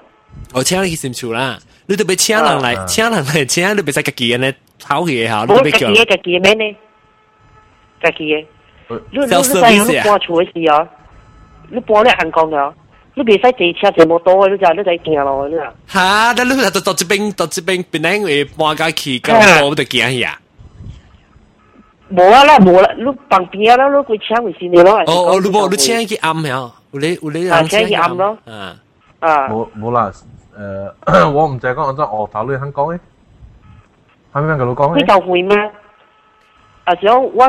[0.55, 1.59] 哦，車樣去先出啦。
[1.93, 5.89] 你特别请人来，请人来，请你别使家己安尼跑去也好，你特别叫。
[5.91, 6.77] 我家己家己免呢，
[8.03, 8.39] 家己的。
[9.11, 10.89] 你你你搬厝的时哦，
[11.69, 12.73] 你搬了韩国了。
[13.15, 15.71] 你袂使坐车坐摩托的，你就你就行咯，你啊。
[15.87, 19.35] 哈，那你到到这边到这边，本来会搬家去，到
[19.67, 20.41] 我就行去啊。
[22.09, 24.97] 无啊啦，无啦，你旁边啊啦，你规车为先的咯。
[25.07, 28.39] 哦哦，你无你车去暗了，有咧有咧人车去暗咯。
[28.47, 28.77] 啊
[29.21, 30.11] 啊，无无啦。
[30.59, 33.01] 誒、呃，我唔淨係講廣州，我頭你肯講嘅，
[34.35, 34.97] 肯唔肯佢講嘅？
[34.99, 35.57] 呢度會咩？
[36.85, 37.45] 啊，仲有我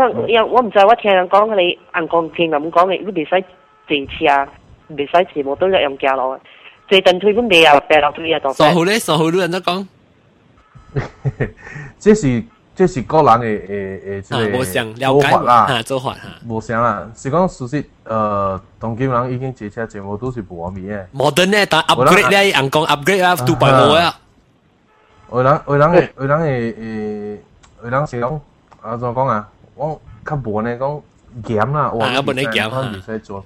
[0.54, 3.44] 我唔知，我聽人講你硬鋼琴咁講嘅，你唔使
[3.88, 4.48] 電池啊，
[4.88, 6.39] 唔使字幕都一樣教落。
[6.88, 8.54] 最近退本未啊，掉落去啊，度。
[8.54, 9.86] 傻好咧，傻好都人都講。
[12.00, 12.44] 這是
[12.76, 14.64] 这是个人的诶诶，即个
[15.06, 17.08] 做法啦，做法哈，无啥啦。
[17.16, 21.06] 是讲事实，呃，当今人已经坐车全部都是无米诶。
[21.12, 24.20] 无等咧，但 upgrade 咧，人讲 upgrade 啊，都白无啊。
[25.32, 27.44] 有人有人诶，有人诶诶，
[27.84, 28.42] 有人是讲
[28.82, 29.48] 啊，怎讲啊？
[29.76, 31.02] 我较无呢讲
[31.46, 33.46] 咸啦，我唔使唔使做。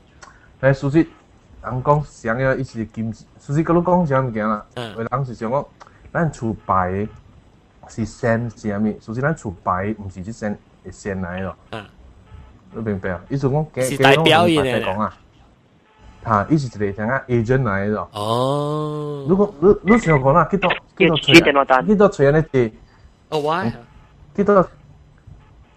[0.60, 0.98] 但事实，
[1.64, 4.64] 人讲想要一时金，事实甲你讲啥物件啦？
[4.96, 5.66] 有人是想讲
[6.14, 7.06] 咱厝牌。
[7.90, 8.98] 是生是物？
[9.02, 10.58] 首先，咱厝牌毋是啲生，
[10.92, 11.56] 系来嚟咯。
[11.72, 11.86] 嗯，
[12.74, 13.22] 你明白啊？
[13.30, 14.50] 意思讲，假假表唔
[14.84, 15.18] 讲啊。
[16.24, 18.10] 哈，伊是一个啥啊 a g e g t n 嚟咯。
[18.12, 19.26] 哦。
[19.30, 21.46] 如果你你想讲啦，去多幾多出嚟？
[21.88, 22.72] 幾多出啲字？
[23.30, 23.74] 啊喂，
[24.36, 24.70] 幾多？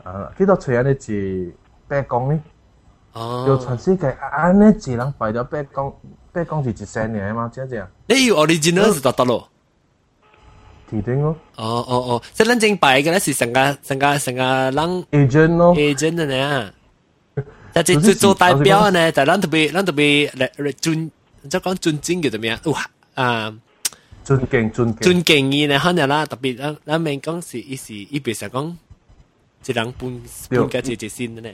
[0.03, 1.53] 啊，幾多出啲字？
[1.87, 2.43] 白宮呢？
[3.13, 3.61] 哦。
[3.65, 5.93] 全世界安呢字能擺到白宮，
[6.33, 7.49] 白宮是一生嚟嘛？
[7.55, 7.87] 姐姐。
[8.27, 9.50] 有 o r i g i n a l 是得得咯。
[10.91, 11.37] T-Ding 咯。
[11.57, 16.73] 哦哦哦，即係撚正幣嘅咧，是成個成個成個撚 agent 咯，agent 嘅呢。
[17.73, 21.11] 但係做做代表嘅呢，就撚特別撚特別嚟尊，
[21.49, 22.71] 即係講尊敬嘅點樣？
[22.73, 23.55] 哇啊！
[24.25, 28.75] 尊敬尊敬尊敬伊呢，可能啦，特別咱咱面講是伊是伊別成講
[29.67, 31.51] 一人半半個一一先嘅呢。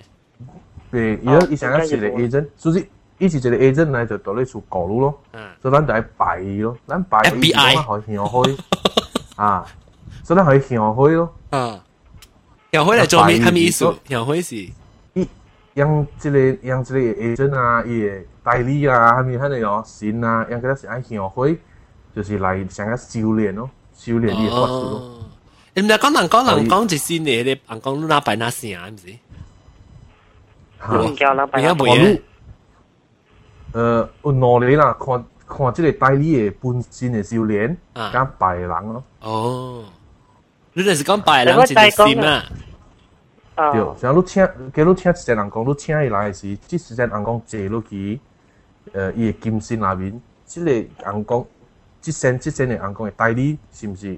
[0.90, 2.86] 對，伊伊成個是個 agent，所以。
[3.18, 5.18] 伊是一個 agent 來就到你厝搞路咯，
[5.62, 8.56] 所以咱就愛排伊咯，咱排伊，咱開向開。
[9.36, 9.64] 啊，
[10.24, 11.34] 所以佢上去咯。
[11.50, 11.78] 啊，
[12.72, 13.38] 上去嚟做咩？
[13.38, 13.84] 係咩意思？
[14.08, 15.28] 上去是一
[15.74, 18.10] 用即個用即個 agent 啊，伊
[18.42, 19.36] 代理啊，係咪？
[19.38, 19.82] 係咪哦？
[19.86, 21.60] 神啊，用嗰啲是愛上去，
[22.14, 25.28] 就是嚟想個修煉咯，修煉伊嘅法術咯。
[25.74, 28.88] 你唔係講人講人講一先嘅，你人講哪擺哪先啊？
[28.88, 29.06] 唔是？
[29.08, 29.20] 你
[30.80, 31.46] 而家冇
[31.94, 32.20] 嘢？
[33.74, 35.22] 誒，我努力啦，看。
[35.46, 39.04] 看即个代理诶本身诶，修炼，甲拜人咯。
[39.20, 39.84] 哦，
[40.72, 42.44] 你哋是讲拜人先嘅先啊？
[43.72, 48.20] 对，然后你请，假如请一个人工，你请伊来诶时，即时阵人工坐落去，
[48.92, 51.46] 诶，伊诶，金身内面，即个人工，
[52.00, 54.08] 即生即生诶，人工诶，代理，是毋是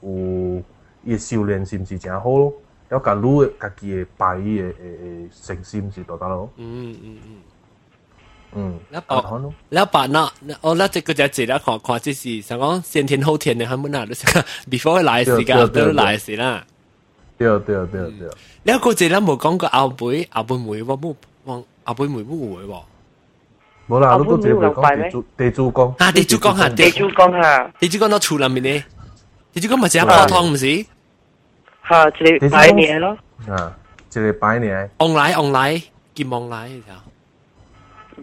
[0.00, 0.62] 有？
[1.04, 2.54] 伊诶，修炼是毋是真好咯？
[2.88, 6.48] 要甲女诶，家己诶，拜，伊诶诶诚心毋是得得咯？
[6.56, 7.32] 嗯嗯嗯。
[8.54, 10.30] 嗯，那哦，那把那
[10.62, 14.24] 哦，那这个在这了看看，这是想讲先天后天的，他们那就是
[14.70, 16.64] before 来时间，after 来时啦。
[17.36, 18.28] 对对对对。
[18.72, 22.82] 了个这了冇讲过后背后背妹，我冇往后背妹冇会喎。
[23.88, 28.84] 冇啦，你都只会讲地主地主公啊，地主公吓，地主公吓，地主公到厝里面呢，
[29.52, 30.84] 地主公咪只泡汤唔是？
[31.86, 33.16] 吓，一个拜年咯。
[33.46, 33.76] 啊，
[34.14, 34.90] 一个拜年。
[34.98, 35.80] 往来往来，
[36.14, 37.02] 见往来，然后。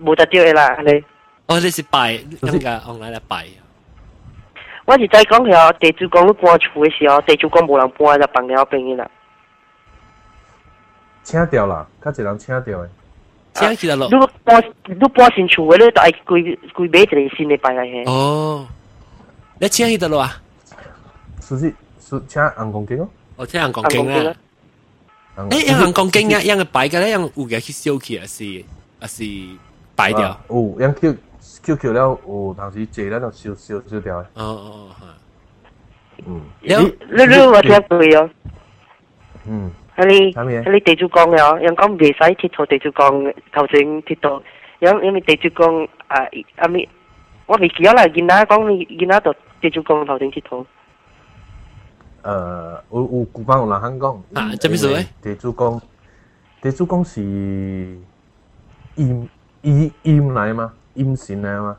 [0.03, 1.03] 冇只招啦，你。
[1.47, 3.45] 哦，你是拜，咁嘅用嚟嚟拜。
[4.85, 9.09] 我是在講佢地主公搬厝嘅時候，地主公冇人搬就放了病啦。
[11.23, 12.87] 請掉啦，甲一人請掉嘅。
[13.53, 14.07] 請起來咯。
[14.11, 18.09] 你搬你搬新厝嘅，你就係規規買一個新嘅辦嚟嘅。
[18.09, 18.67] 哦，
[19.59, 20.37] 你請起得咯啊？
[21.41, 23.09] 是是是，請人工經咯。
[23.37, 24.33] 哦，請人工經啊。
[25.49, 28.63] 誒，人工經啊，樣嘅擺嘅咧，樣有嘅去燒起啊是
[28.99, 29.25] 啊是。
[29.95, 30.21] 敗掉。
[30.27, 31.15] 啊、有，咱 Q
[31.63, 34.17] Q Q 了，有當時坐咱就燒燒燒掉。
[34.17, 34.95] 哦哦哦，
[36.27, 36.41] 嗯。
[36.61, 38.29] 你你你我聽過哦。
[39.45, 39.71] 嗯。
[39.95, 44.43] 喺你喺你地主講嘅哦，人講唔使鐵頭地主講，頭先鐵道，
[44.79, 46.21] 因因為地主講啊
[46.57, 46.85] 啊咪，
[47.45, 50.65] 我未記得啦，見哪講見哪度地主講頭先鐵頭。
[52.23, 55.05] 呃，有有古板有人肯講啊，即咩事咧？
[55.21, 55.79] 地主講，
[56.61, 57.23] 地主講是，
[58.95, 59.29] 因。
[59.65, 61.75] 厭厭禮嘛，厭閃禮嘛，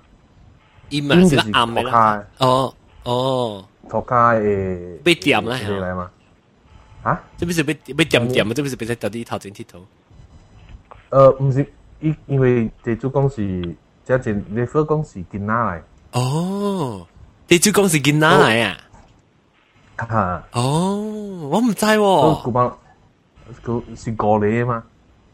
[0.90, 2.24] 厭禮先暗嘅啦。
[2.38, 6.10] 哦哦，托卡誒，被點啦，係嚟嘛？
[7.04, 7.22] 啊？
[7.36, 8.52] 即係是被被點點啊？
[8.52, 9.78] 即係是被在到底頭前剃頭？
[11.10, 11.64] 誒，唔是，
[12.00, 13.36] 因因為地主公是，
[14.04, 15.80] 即係你所講是囡仔嚟。
[16.18, 17.06] 哦，
[17.46, 18.76] 地主公是囡仔嚟啊？
[19.98, 20.48] 嚇！
[20.52, 20.96] 哦，
[21.50, 22.42] 我唔知喎。
[22.42, 22.76] 古巴，
[23.64, 24.84] 佢是過嚟啊嘛。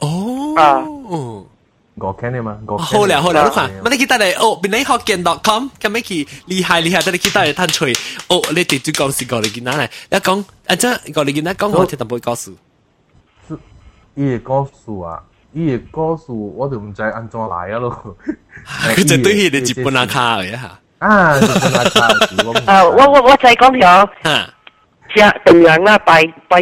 [0.01, 0.55] 哦。
[0.57, 1.62] 啊。
[2.03, 7.93] ก็แค่เนี่ยมั้งก็แเนี่ยโอ้โหแล้วแล้วทุกคนไม่ได้คิดอะไรโอ้เป็นไหนข้อเกนดอทคอมแค่ไม่คิด厉害厉害แต่ได้คิดอะไรท่านช่วย
[8.29, 10.39] โอ้เลติจูกอสิกอลิกินนั่นแหละแล้วกอง
[10.71, 12.51] อันเจ้ากอลิกินนะกองเขาเทตันโบยกอสู
[13.47, 13.55] สุ
[14.19, 15.17] อีกอสูอ่ะ
[15.57, 17.95] อีกอสูว่าถึงใจอันจ้าไหนอ่ะลูก
[18.97, 20.73] คือจะตุ่ยเด็กจิปนาคาเลย่า
[21.05, 21.15] อ่า
[22.69, 23.95] เออว่าว่าว่าใจกองเหรอ
[24.29, 24.39] ฮะ
[25.09, 26.13] เชียตึงหลังหน้าไป
[26.49, 26.53] ไป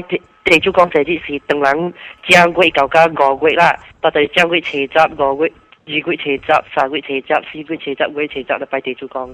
[0.45, 1.77] เตจูกองเสร็จที่สี่ตึงหลัง
[2.23, 5.53] เชียงกุยเก่าก้าโกกุยละ八第將佢斜閘，五佢
[5.87, 9.31] 二佢斜閘，三佢斜閘，四佢斜閘，五佢斜閘，你擺地主講。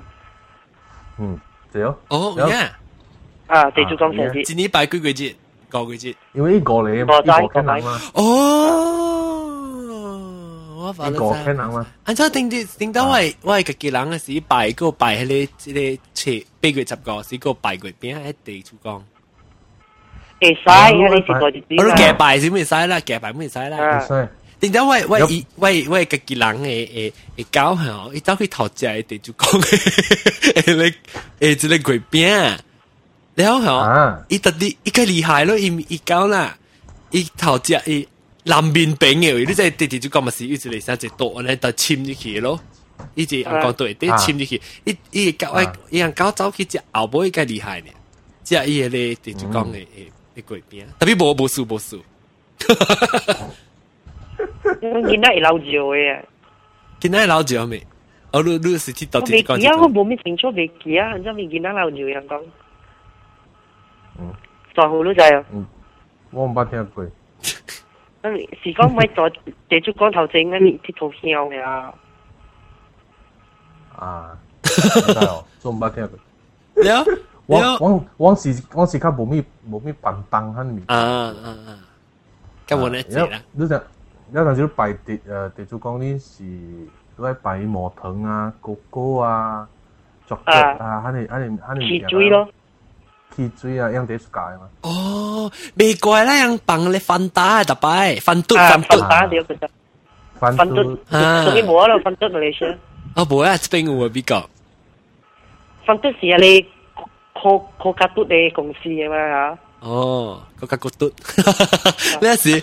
[1.19, 1.41] 嗯，
[1.73, 2.69] 仲有哦，yeah，
[3.47, 5.35] 啊，地主講成節，今年擺幾個節？
[5.69, 6.15] 個幾節？
[6.33, 8.01] 因為呢個你，呢個傾冷嘛。
[8.15, 9.45] 哦，
[10.87, 11.11] 我發覺。
[11.11, 11.87] 呢個傾冷嘛。
[12.05, 19.01] 按照定啲定到我係我係個結冷嘅時擺個擺喺你即係斜八月十個，是個八月邊喺地主講。
[20.39, 21.63] 會使，你食個啲。
[21.79, 23.79] 我都夾擺先會使啦，夾擺唔會使啦。
[24.59, 30.95] 你知外外一外外个几人诶诶诶搞很伊一到会吵架，一就讲，迄嘞，
[31.41, 32.59] 哎， 之类鬼变，
[33.35, 36.57] 然后哈，伊得你伊个厉害咯，伊伊搞啦，
[37.11, 38.07] 伊吵架伊
[38.45, 42.59] 南边饼诶，你在地弟就讲嘛是，一直咧想在多，咧到侵入去咯，
[43.15, 47.89] 一直阿公对，等侵入去，伊伊搞哎，伊样搞走去只后尾一个厉害的，
[48.43, 52.01] 只个地就讲诶诶，诶鬼变，特别无无事无事。
[52.67, 53.47] 哈哈哈。
[55.05, 56.23] 見得老趙嘅，
[57.01, 57.85] 見得老趙未？
[58.33, 59.81] 我你你是知道啲講嘢。
[59.81, 62.41] 我冇咩清楚未記啊，真未見得老趙人講。
[64.19, 64.33] 嗯，
[64.75, 65.45] 在乎女仔啊？
[65.53, 65.67] 嗯，
[66.31, 67.05] 我冇聽過。
[67.43, 69.33] 是講咪在
[69.69, 71.95] 地主光頭正嗰啲鐵土香嘅啊？
[73.95, 74.37] 啊，
[75.61, 76.19] 做冇聽過。
[76.83, 77.05] 你啊？
[77.49, 80.83] 我我我是我是較冇咩冇咩笨蛋喺面。
[80.89, 81.79] 啊啊啊！
[82.67, 83.17] 咁我咧，你
[83.63, 83.81] 你就。
[84.33, 85.19] 有陣时拜地誒
[85.55, 86.43] 地主公呢是
[87.17, 89.67] 都係拜毛藤啊、哥哥啊、
[90.27, 91.89] 竹竹啊，喺你喺你喺你。
[92.01, 92.49] 起水咯，
[93.37, 94.69] 起水啊，樣啲世界嘛。
[94.83, 98.99] 哦，未怪啦，样幫你翻打大拜，翻嘟翻嘟。
[99.01, 99.69] 打掉佢就。
[100.39, 101.47] 翻嘟啊！
[101.47, 102.69] 屬於冇啦，翻嘟嚟先。
[103.15, 104.43] 啊，冇啊，這邊我比较。
[105.87, 106.67] 翻嘟是啊，你
[107.33, 109.59] 靠靠卡嘟你公司嘅嘛嚇。
[109.87, 111.13] 哦，嗰間骨嘟
[112.21, 112.61] 咩事？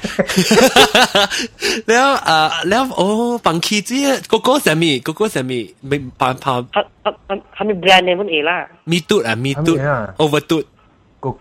[1.86, 4.84] 了啊了哦，放棄啲嗰個什麼？
[5.00, 5.54] 嗰個什麼？
[5.82, 6.56] 咪扮怕？
[6.60, 6.68] 啊
[7.04, 7.36] 啊啊！
[7.58, 9.78] 係咪 brand name 嚟啦？Me too 啊，Me too
[10.18, 10.64] over too。
[11.22, 11.36] 個誒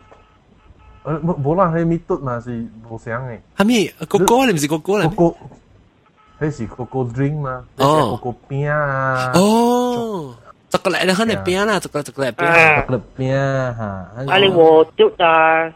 [1.19, 2.51] 冇冇啦，係 Me too 嘛是
[2.89, 3.41] 冇想嘅。
[3.57, 4.47] 係咪個歌？
[4.47, 5.11] 你唔是個歌嚟？
[6.39, 7.65] 個係是個個 drink 嘛？
[7.79, 9.33] 哦，個個餅啊！
[9.35, 10.37] 哦。
[10.73, 13.83] 直過嚟啦，喺你邊啦，直過直過嚟邊啊，嚟邊啊嚇！
[14.33, 15.71] 啊你和嘟啊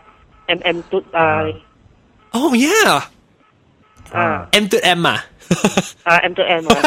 [0.46, 1.42] ，M M 嘟啊
[2.30, 3.02] ，Oh yeah，
[4.10, 5.22] 啊 M 嘟 M 啊，
[6.04, 6.78] 啊 M 嘟 M 啊，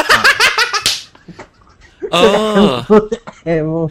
[2.10, 2.84] 哦
[3.44, 3.84] ，M，我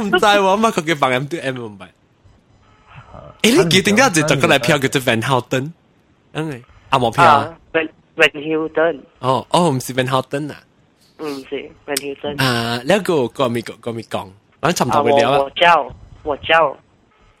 [0.00, 1.86] 唔知喎，乜佢叫扮 M 嘟 M 唔係？
[3.42, 5.70] 誒，你記點解就直過嚟票叫做 Van Houten？
[6.34, 9.00] 因為阿毛票，Van Van Houten。
[9.20, 10.56] 哦哦，唔係 Van Houten 啊。
[11.22, 12.34] 嗯，是阮庭生。
[12.36, 14.28] 啊，那个国咪国咪讲，
[14.60, 15.38] 俺差唔多会聊啊。
[15.38, 15.94] 我叫，
[16.24, 16.76] 我叫，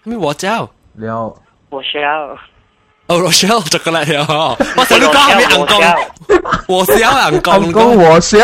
[0.04, 0.70] 咩我叫？
[0.94, 1.22] 聊，
[1.68, 2.00] 我叫。
[3.08, 4.24] 哦，我笑就过来了，
[4.76, 8.38] 我成日讲咩人讲，我笑人讲，讲我笑，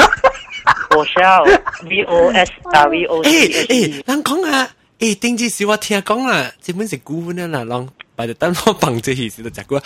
[0.97, 1.43] 我笑
[1.89, 3.31] ，V O S W O C。
[3.31, 4.69] 诶诶，人讲啊，
[4.99, 9.81] 诶，顶次是我听讲啦，基本是古文啦，人，但系等我放这件事就讲过。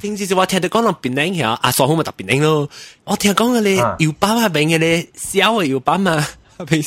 [0.00, 2.68] 平時就話聽到講落變靚嚇，阿嫂好咪特別靚咯。
[3.04, 6.16] 我聽講嘅咧，搖擺啊邊嘅咧，小嘅搖擺嘛，
[6.58, 6.82] 邊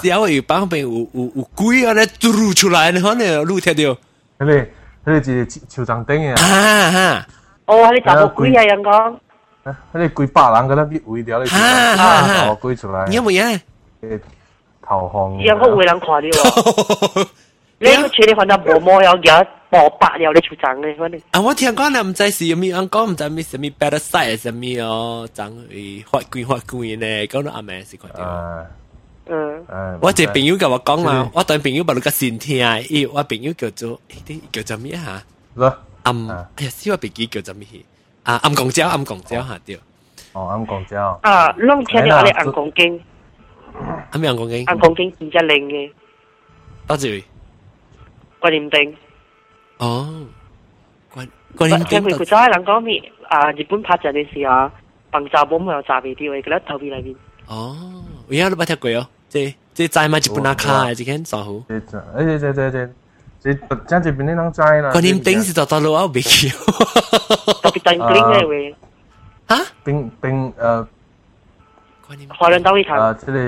[0.00, 3.96] 小嘅搖擺邊有有有鬼啊咧，嘟出來，你可能路聽到。
[4.44, 4.50] 你
[5.06, 6.32] 你係潮長頂嘅。
[6.40, 6.46] 啊
[6.90, 7.26] 哈！
[7.66, 9.16] 哦，你大個鬼啊，人講。
[9.94, 11.48] 你鬼白人嗰啲必會掉你。
[11.50, 12.48] 啊哈！
[12.50, 13.06] 我鬼出來。
[13.08, 13.58] 你有冇嘢？
[14.82, 15.38] 投降。
[15.40, 17.26] 有個會人看你喎。
[17.78, 19.46] 你個處理可能冇冇有嘢。
[19.74, 21.20] 冇白了你就涨嘅，反正。
[21.32, 28.64] 啊，我听讲你唔知是咩，我讲唔知咩什么 better side 什么哦，涨去法官法官呢，讲到阿妹是快啲。
[29.26, 35.20] 嗯，我只朋友跟我讲嘛，我等朋友把那个先听啊，咦，我朋友叫做啲叫做咩吓？
[35.56, 37.66] 咯，暗，哎呀，死我自己叫做咩？
[38.22, 39.76] 啊，暗公交，暗公交吓对。
[40.34, 41.18] 哦，暗公交。
[41.22, 43.00] 啊，弄听到我哋暗公经。
[44.10, 44.64] 暗咩暗公经？
[44.66, 45.90] 暗公经唔只零嘅。
[46.86, 47.22] 多谢。
[48.40, 48.94] 我哋唔定。
[49.78, 50.24] 哦，
[51.14, 53.12] 關關於即係佢佢真係能講咩？
[53.28, 54.70] 啊，日本拍就你試下
[55.10, 57.14] ，bằng sao bom vào sao video ấy cái đầu video này.
[57.46, 57.74] Ồ,
[58.28, 59.04] bây giờ nó bắt theo quỷ không?
[59.30, 61.62] Chị chị trai mà chụp na khai chỉ khen sao hú.
[61.68, 61.74] Chị
[62.40, 62.78] chị chị chị
[63.44, 63.50] chị
[63.88, 64.90] chắc chị bên năng trai là.
[64.94, 66.60] Còn im tính thì tao tao lâu áo bị kêu.
[67.62, 68.74] Tao bị tao bling này vậy.
[69.48, 69.64] Hả?
[69.84, 70.84] Bling bling ờ.
[72.28, 72.98] Hoa lên đâu đi thằng.
[72.98, 73.40] Ờ, chị đi.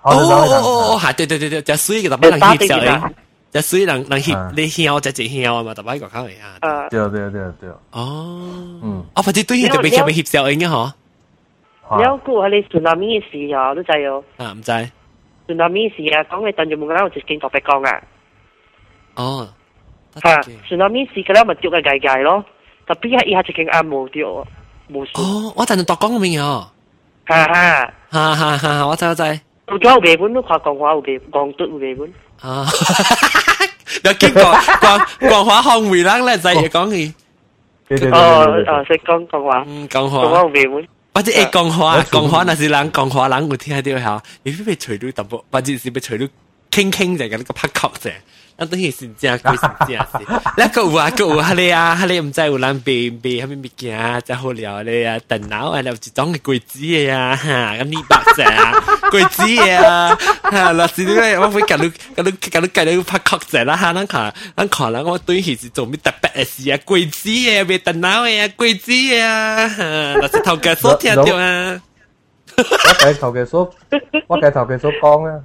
[0.00, 0.62] Hoa lên đâu đi thằng.
[0.62, 3.12] Ồ, ồ, ồ, hả, 对对对对，就衰嘅，特別能協調。
[3.52, 6.30] 就所以人人去你去我只只去我嘛，特别个口嚟
[6.62, 6.88] 啊。
[6.88, 7.68] 對對對對。
[7.90, 8.40] 哦，
[8.82, 10.90] 嗯，啊，反正對特別特別協調嘅嗬。
[11.98, 13.74] 你有估下你船南咩事啊？
[13.74, 14.24] 都知哦。
[14.38, 14.72] 啊，唔知。
[15.44, 16.24] 船南咩事啊？
[16.24, 18.02] 講你等住冇啦，我直接特別講啊。
[19.16, 19.48] 哦。
[20.22, 20.40] 嚇！
[20.66, 22.42] 船南咩事嘅咧，咪叫佢計計咯。
[22.86, 24.28] 特別係以下直接啱冇掉
[24.90, 25.04] 冇。
[25.20, 26.72] 哦，我等陣度講明啊。
[27.26, 27.92] 哈哈。
[28.08, 28.86] 哈哈哈！
[28.86, 29.22] 我知我知。
[29.66, 32.10] 我有備本都話講話有備講都有備本。
[32.40, 32.66] 啊，
[34.04, 37.12] 有經過廣廣華學會人咧，就係講嘅。
[38.10, 39.64] 哦哦，識講廣華。
[39.68, 40.18] 嗯，廣華。
[40.24, 40.88] 廣華會唔會？
[41.14, 45.44] 或者誒廣華，廣華那是人，廣華人有聽下啲嚇，你會唔會隨到淡薄？
[45.50, 46.24] 或者是咪隨到
[46.70, 48.10] 傾傾就係嗰個拍曲啫？
[48.58, 50.42] 咱都是真正鬼神正事。
[50.56, 69.84] 那个有啊，个有哈咧啊，哈咧毋知有人卖卖虾米物件啊，真好料咧啊，电脑啊，有一种嘅鬼子嘅啊，哈，咁二百只啊，鬼子嘅啊，哈，嗱，是咧，我会甲你甲你甲你介你拍壳仔啦，哈，咱看咱看啦，我对是是做咩特别嘅事啊，鬼子嘅卖电脑嘅啊，鬼子嘅啊，哈，
[70.20, 71.80] 嗱，是头家所听到啊。
[72.54, 72.64] 我
[72.98, 73.68] 計頭嘅叔，
[74.26, 75.40] 我計頭嘅叔講啦。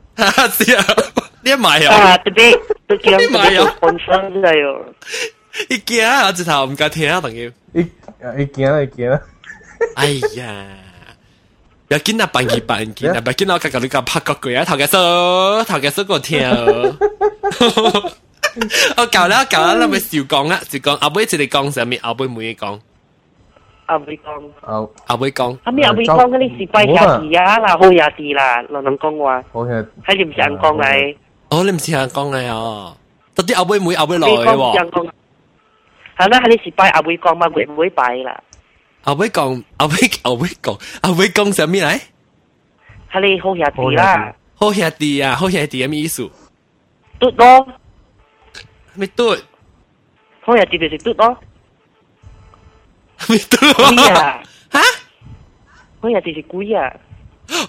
[0.49, 0.83] 是啊。
[1.47, 1.89] 你买哦？
[1.91, 2.51] 啊，特别
[2.87, 4.85] 特别有本身的哟。
[5.69, 6.29] 你惊啊？
[6.31, 7.49] 这头唔敢听啊，朋友。
[7.71, 7.89] 你
[8.35, 8.79] 你惊啊？
[8.81, 9.17] 你惊啊？
[9.95, 10.65] 哎呀！
[11.87, 16.37] 不要紧啊，扮起扮起，不要紧啊，我教你讲拍角句啊，头家嫂，头家嫂给我听。
[18.97, 20.97] 我教啦，教啦，那咪少讲啦，少讲。
[20.97, 21.95] 阿妹一直讲什么？
[22.01, 22.77] 阿妹每讲。
[23.85, 24.33] 阿妹讲。
[24.65, 25.57] 阿阿妹讲。
[25.63, 29.41] 阿妹阿妹讲，嗰啲是拜下字啊，嗱好下字啦，老人讲话。
[29.53, 29.85] 好嘅。
[30.05, 31.15] 喺你唔想讲嚟。
[31.49, 32.95] 哦，你唔是香港嘅哦，
[33.33, 34.91] 到底阿妹妹阿妹來嘅喎。
[36.17, 38.41] 係啦，喺你是拜阿妹講嘛，會唔會拜啦？
[39.03, 39.93] 阿妹講，阿妹
[40.23, 41.99] 阿妹講，阿妹講什麼嚟？
[43.11, 46.29] 係你好兄弟啦，好兄弟啊，好兄弟咩意思？
[47.19, 47.67] 嘟咯，
[48.95, 49.29] 咩嘟？
[50.41, 51.37] 好兄弟就是嘟咯，
[53.29, 53.57] 咩嘟？
[53.85, 54.41] 鬼啊！
[54.71, 54.79] 吓？
[56.01, 56.91] 好兄弟是鬼啊！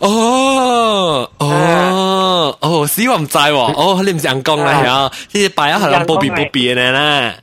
[0.00, 7.34] 哦哦哦，死我唔知喎，哦你唔識人講啦呀，呢啲摆一下人保庇保庇嘅啦，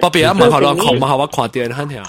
[0.00, 2.02] 波比啊唔係後浪狂嘛，後我狂掉人條。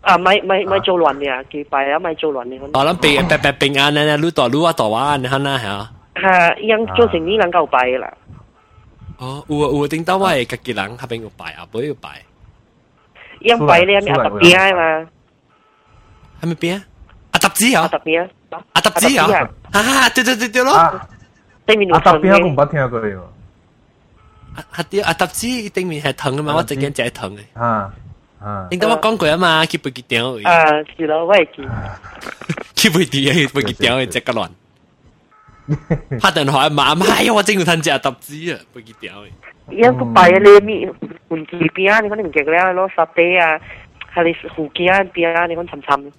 [0.00, 2.56] 啊，咪咪咪做乱嘅，佢摆啊咪做乱嘅。
[2.72, 6.22] 哦，谂平平平平安咧，擼多擼啊多啊，你睇啦吓。
[6.22, 8.10] 吓，因做成呢人夠摆啦。
[9.18, 12.10] 哦，有啊有啊，頂到我系家己人，下边要摆啊，唔要摆。
[13.40, 15.06] 因摆咧，阿特別啊嘛。
[16.40, 16.84] 系咪边啊？
[17.32, 17.82] 阿特別啊？
[17.82, 18.28] 阿特別啊？
[18.50, 19.50] あたっちやあ
[20.06, 20.98] あ、ててててろ tên à, à,
[21.68, 23.12] à, mình cũng thằng cũng bắt theo rồi
[24.72, 27.44] à đi à tập chí tên mình là thằng mà tôi chỉ cái thằng này
[27.54, 27.88] à
[28.40, 31.62] à nhưng tôi nói qua mà khi bị tiêu rồi à là vậy chứ
[32.76, 34.50] khi bị dạ, dạ, tiêu thì bị tiêu thì chắc cái loạn
[36.22, 39.12] phát điện thoại mà mà ai tôi chính thân chỉ tập chí à bị tiêu
[39.14, 39.32] rồi
[39.70, 40.74] yên cũng bài lên mi
[41.30, 43.58] mình chỉ bia thì con mình cái cái lo sắp tới à
[44.08, 46.10] hay là hủ kia bia thì con chầm chầm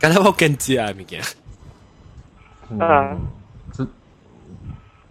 [0.00, 1.20] cái đó bao kinh tế à mình kia
[2.80, 3.20] 嗯，
[3.74, 3.86] 是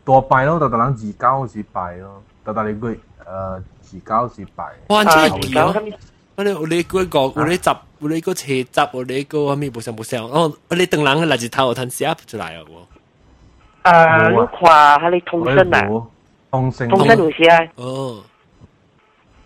[0.03, 2.95] 多拜咯，就特登自交是拜咯，特特你佢
[3.26, 4.66] 誒自交是拜。
[4.88, 5.03] 哇！
[5.03, 5.97] 真係易咯，
[6.36, 13.89] 我哋我哋嗰個我哋執我哋個車執我哋個後面冇上冇上，哦我哋等人嘅垃圾頭攤時啊出來啊喎。
[13.89, 15.88] 啊，你看下你通身啊，
[16.51, 17.68] 通身通身有時啊。
[17.76, 18.22] 哦，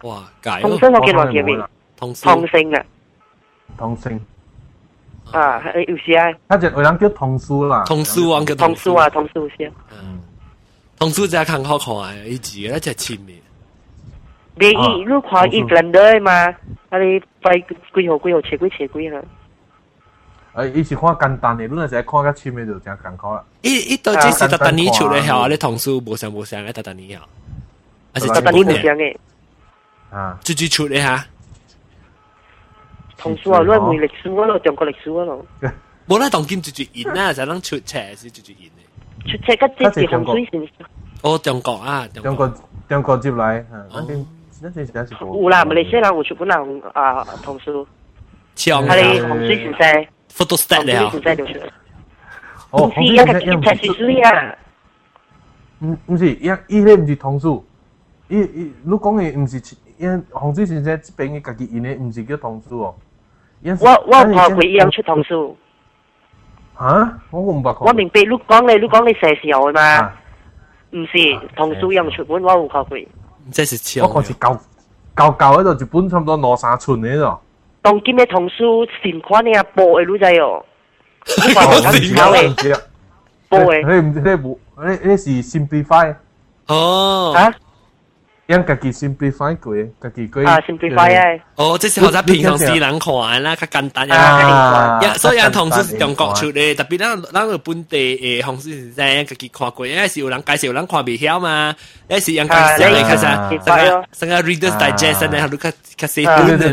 [0.03, 0.23] 哇！
[0.41, 1.59] 解通身我見落見面，
[1.97, 2.81] 通通身嘅
[3.77, 4.19] 通身。
[5.25, 5.39] 啊，有
[5.95, 10.19] 啊，他就有人叫童书啦，童书王叫童书啊，童书些，嗯，
[10.99, 13.39] 童书在看好看，一集那亲密。
[14.57, 16.31] 别一路看一两的嘛，
[16.89, 19.17] 那里摆几号几号切几切几号。
[20.53, 23.43] 哎，伊是看简单的，你那在看个前面就真难看了。
[23.63, 27.25] 一一到只是单单你出的哈，你童书无想不想的单单你哈，
[28.13, 28.53] 还是基本
[28.97, 29.19] 诶。
[30.09, 31.25] 啊，最基础的哈。
[33.25, 35.47] 同事話攞嚟梅歷史嗰度，中國歷史嗰度。
[36.07, 39.31] 冇啦，當劍絕絕言啦，就諗出邪先絕絕言嚟。
[39.31, 40.69] 出邪吉接接洪水線。
[41.23, 42.53] 哦，中國啊，中國
[42.87, 44.27] 中國接嚟，嗯，
[44.61, 45.25] 一啲一啲。
[45.25, 47.73] 湖南、馬來西亞、湖北人啊，同事。
[48.53, 48.95] 強啊！
[48.95, 50.07] 你洪水線在。
[50.31, 51.09] Photostat 你啊。
[51.09, 51.53] 洪水線在流出。
[52.69, 54.55] 哦，洪水線一齊水水啊！
[55.79, 57.47] 唔唔是，伊伊迄毋是同事，
[58.27, 59.59] 伊伊你講嘅毋是，
[59.97, 62.93] 因洪水先生即邊嘅家己因嘅毋是叫同事哦。
[63.81, 65.55] 我我同佢一样出糖樹。
[66.75, 67.79] 啊，我明白讲。
[67.83, 70.11] 我明白你讲你你讲你寫時候係嘛？
[70.91, 73.07] 唔是糖一样出本，我同佢。
[73.51, 74.05] 即是抄。
[74.07, 74.47] 我講是旧
[75.17, 77.39] 旧旧喺度一本，差唔多攞三寸喺度。
[77.81, 80.63] 当今嘅糖樹，新款嘅布喺度就係哦。
[81.25, 82.79] 布喺度就係。
[83.49, 83.77] 布喺。
[83.77, 86.13] 你唔呢冇你呢是 simplify。
[86.67, 87.33] 哦。
[87.35, 87.53] 啊？
[88.47, 94.99] 因家己 simplify 過，家己佢啊 simplify 誒，哦，即係學習平常時人看啦，較簡單啊。
[95.17, 101.73] 所以人同事用國出咧，特別咱咱個本地誒同事是真家己看過，因為是有人介紹，有人看未曉嘛，
[102.07, 106.71] 有時人介紹嚟睇下，成個 readers digest 咧，都較較細本嘅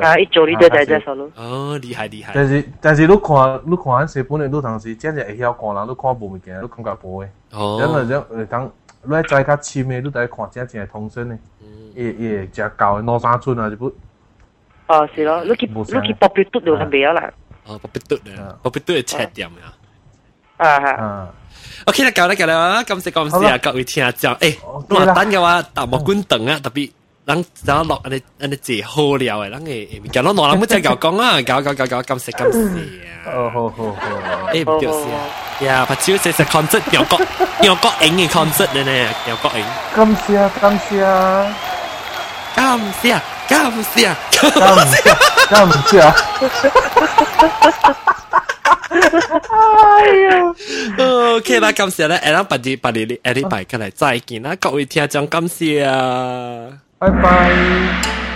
[0.00, 0.06] 啦。
[0.06, 1.30] 啊，一做 readers digest 咯。
[1.36, 2.32] 哦，厲害厲害。
[2.34, 7.28] 但是但是，你看你看細本嘅，你同事真係會曉看啦，你看無物件，你感覺無嘅。
[7.52, 7.80] 哦。
[7.80, 8.70] 因為因為講。
[9.02, 11.38] 你再较深诶，你得看正正通身的，
[11.94, 13.92] 也也食够两三寸啊，就不。
[14.88, 17.32] 哦，是咯，你去你去薄皮嘟就很妙啦。
[17.66, 19.72] 哦，薄皮嘟的，薄皮嘟的切点呀。
[20.58, 21.28] 啊哈。
[21.86, 26.90] OK 啦，夠啦，夠啦，今時今時啊，各位听下之诶，我等嘅话，但木棍等啊，特别。
[27.26, 31.40] 咱咱落你，你阿你姐好了哎，咱个今日哪那么在搞讲啊？
[31.46, 33.12] 搞搞搞搞，感谢感谢啊！
[33.26, 35.28] 哦好好好，哎，不掉啊！
[35.60, 37.18] 呀，把酒细细，concert 邀各
[37.66, 39.66] 邀各，欢迎 concert 的呢，邀各欢迎。
[39.94, 41.02] 感谢感谢，
[42.56, 44.16] 感谢感谢，
[44.58, 47.94] 感谢感
[49.52, 54.54] 哎呦，OK 啦，感谢嘞，阿拉把弟把弟的阿拜客来再见啦！
[54.58, 56.68] 各位听讲，感谢啊！
[57.00, 58.29] 拜拜。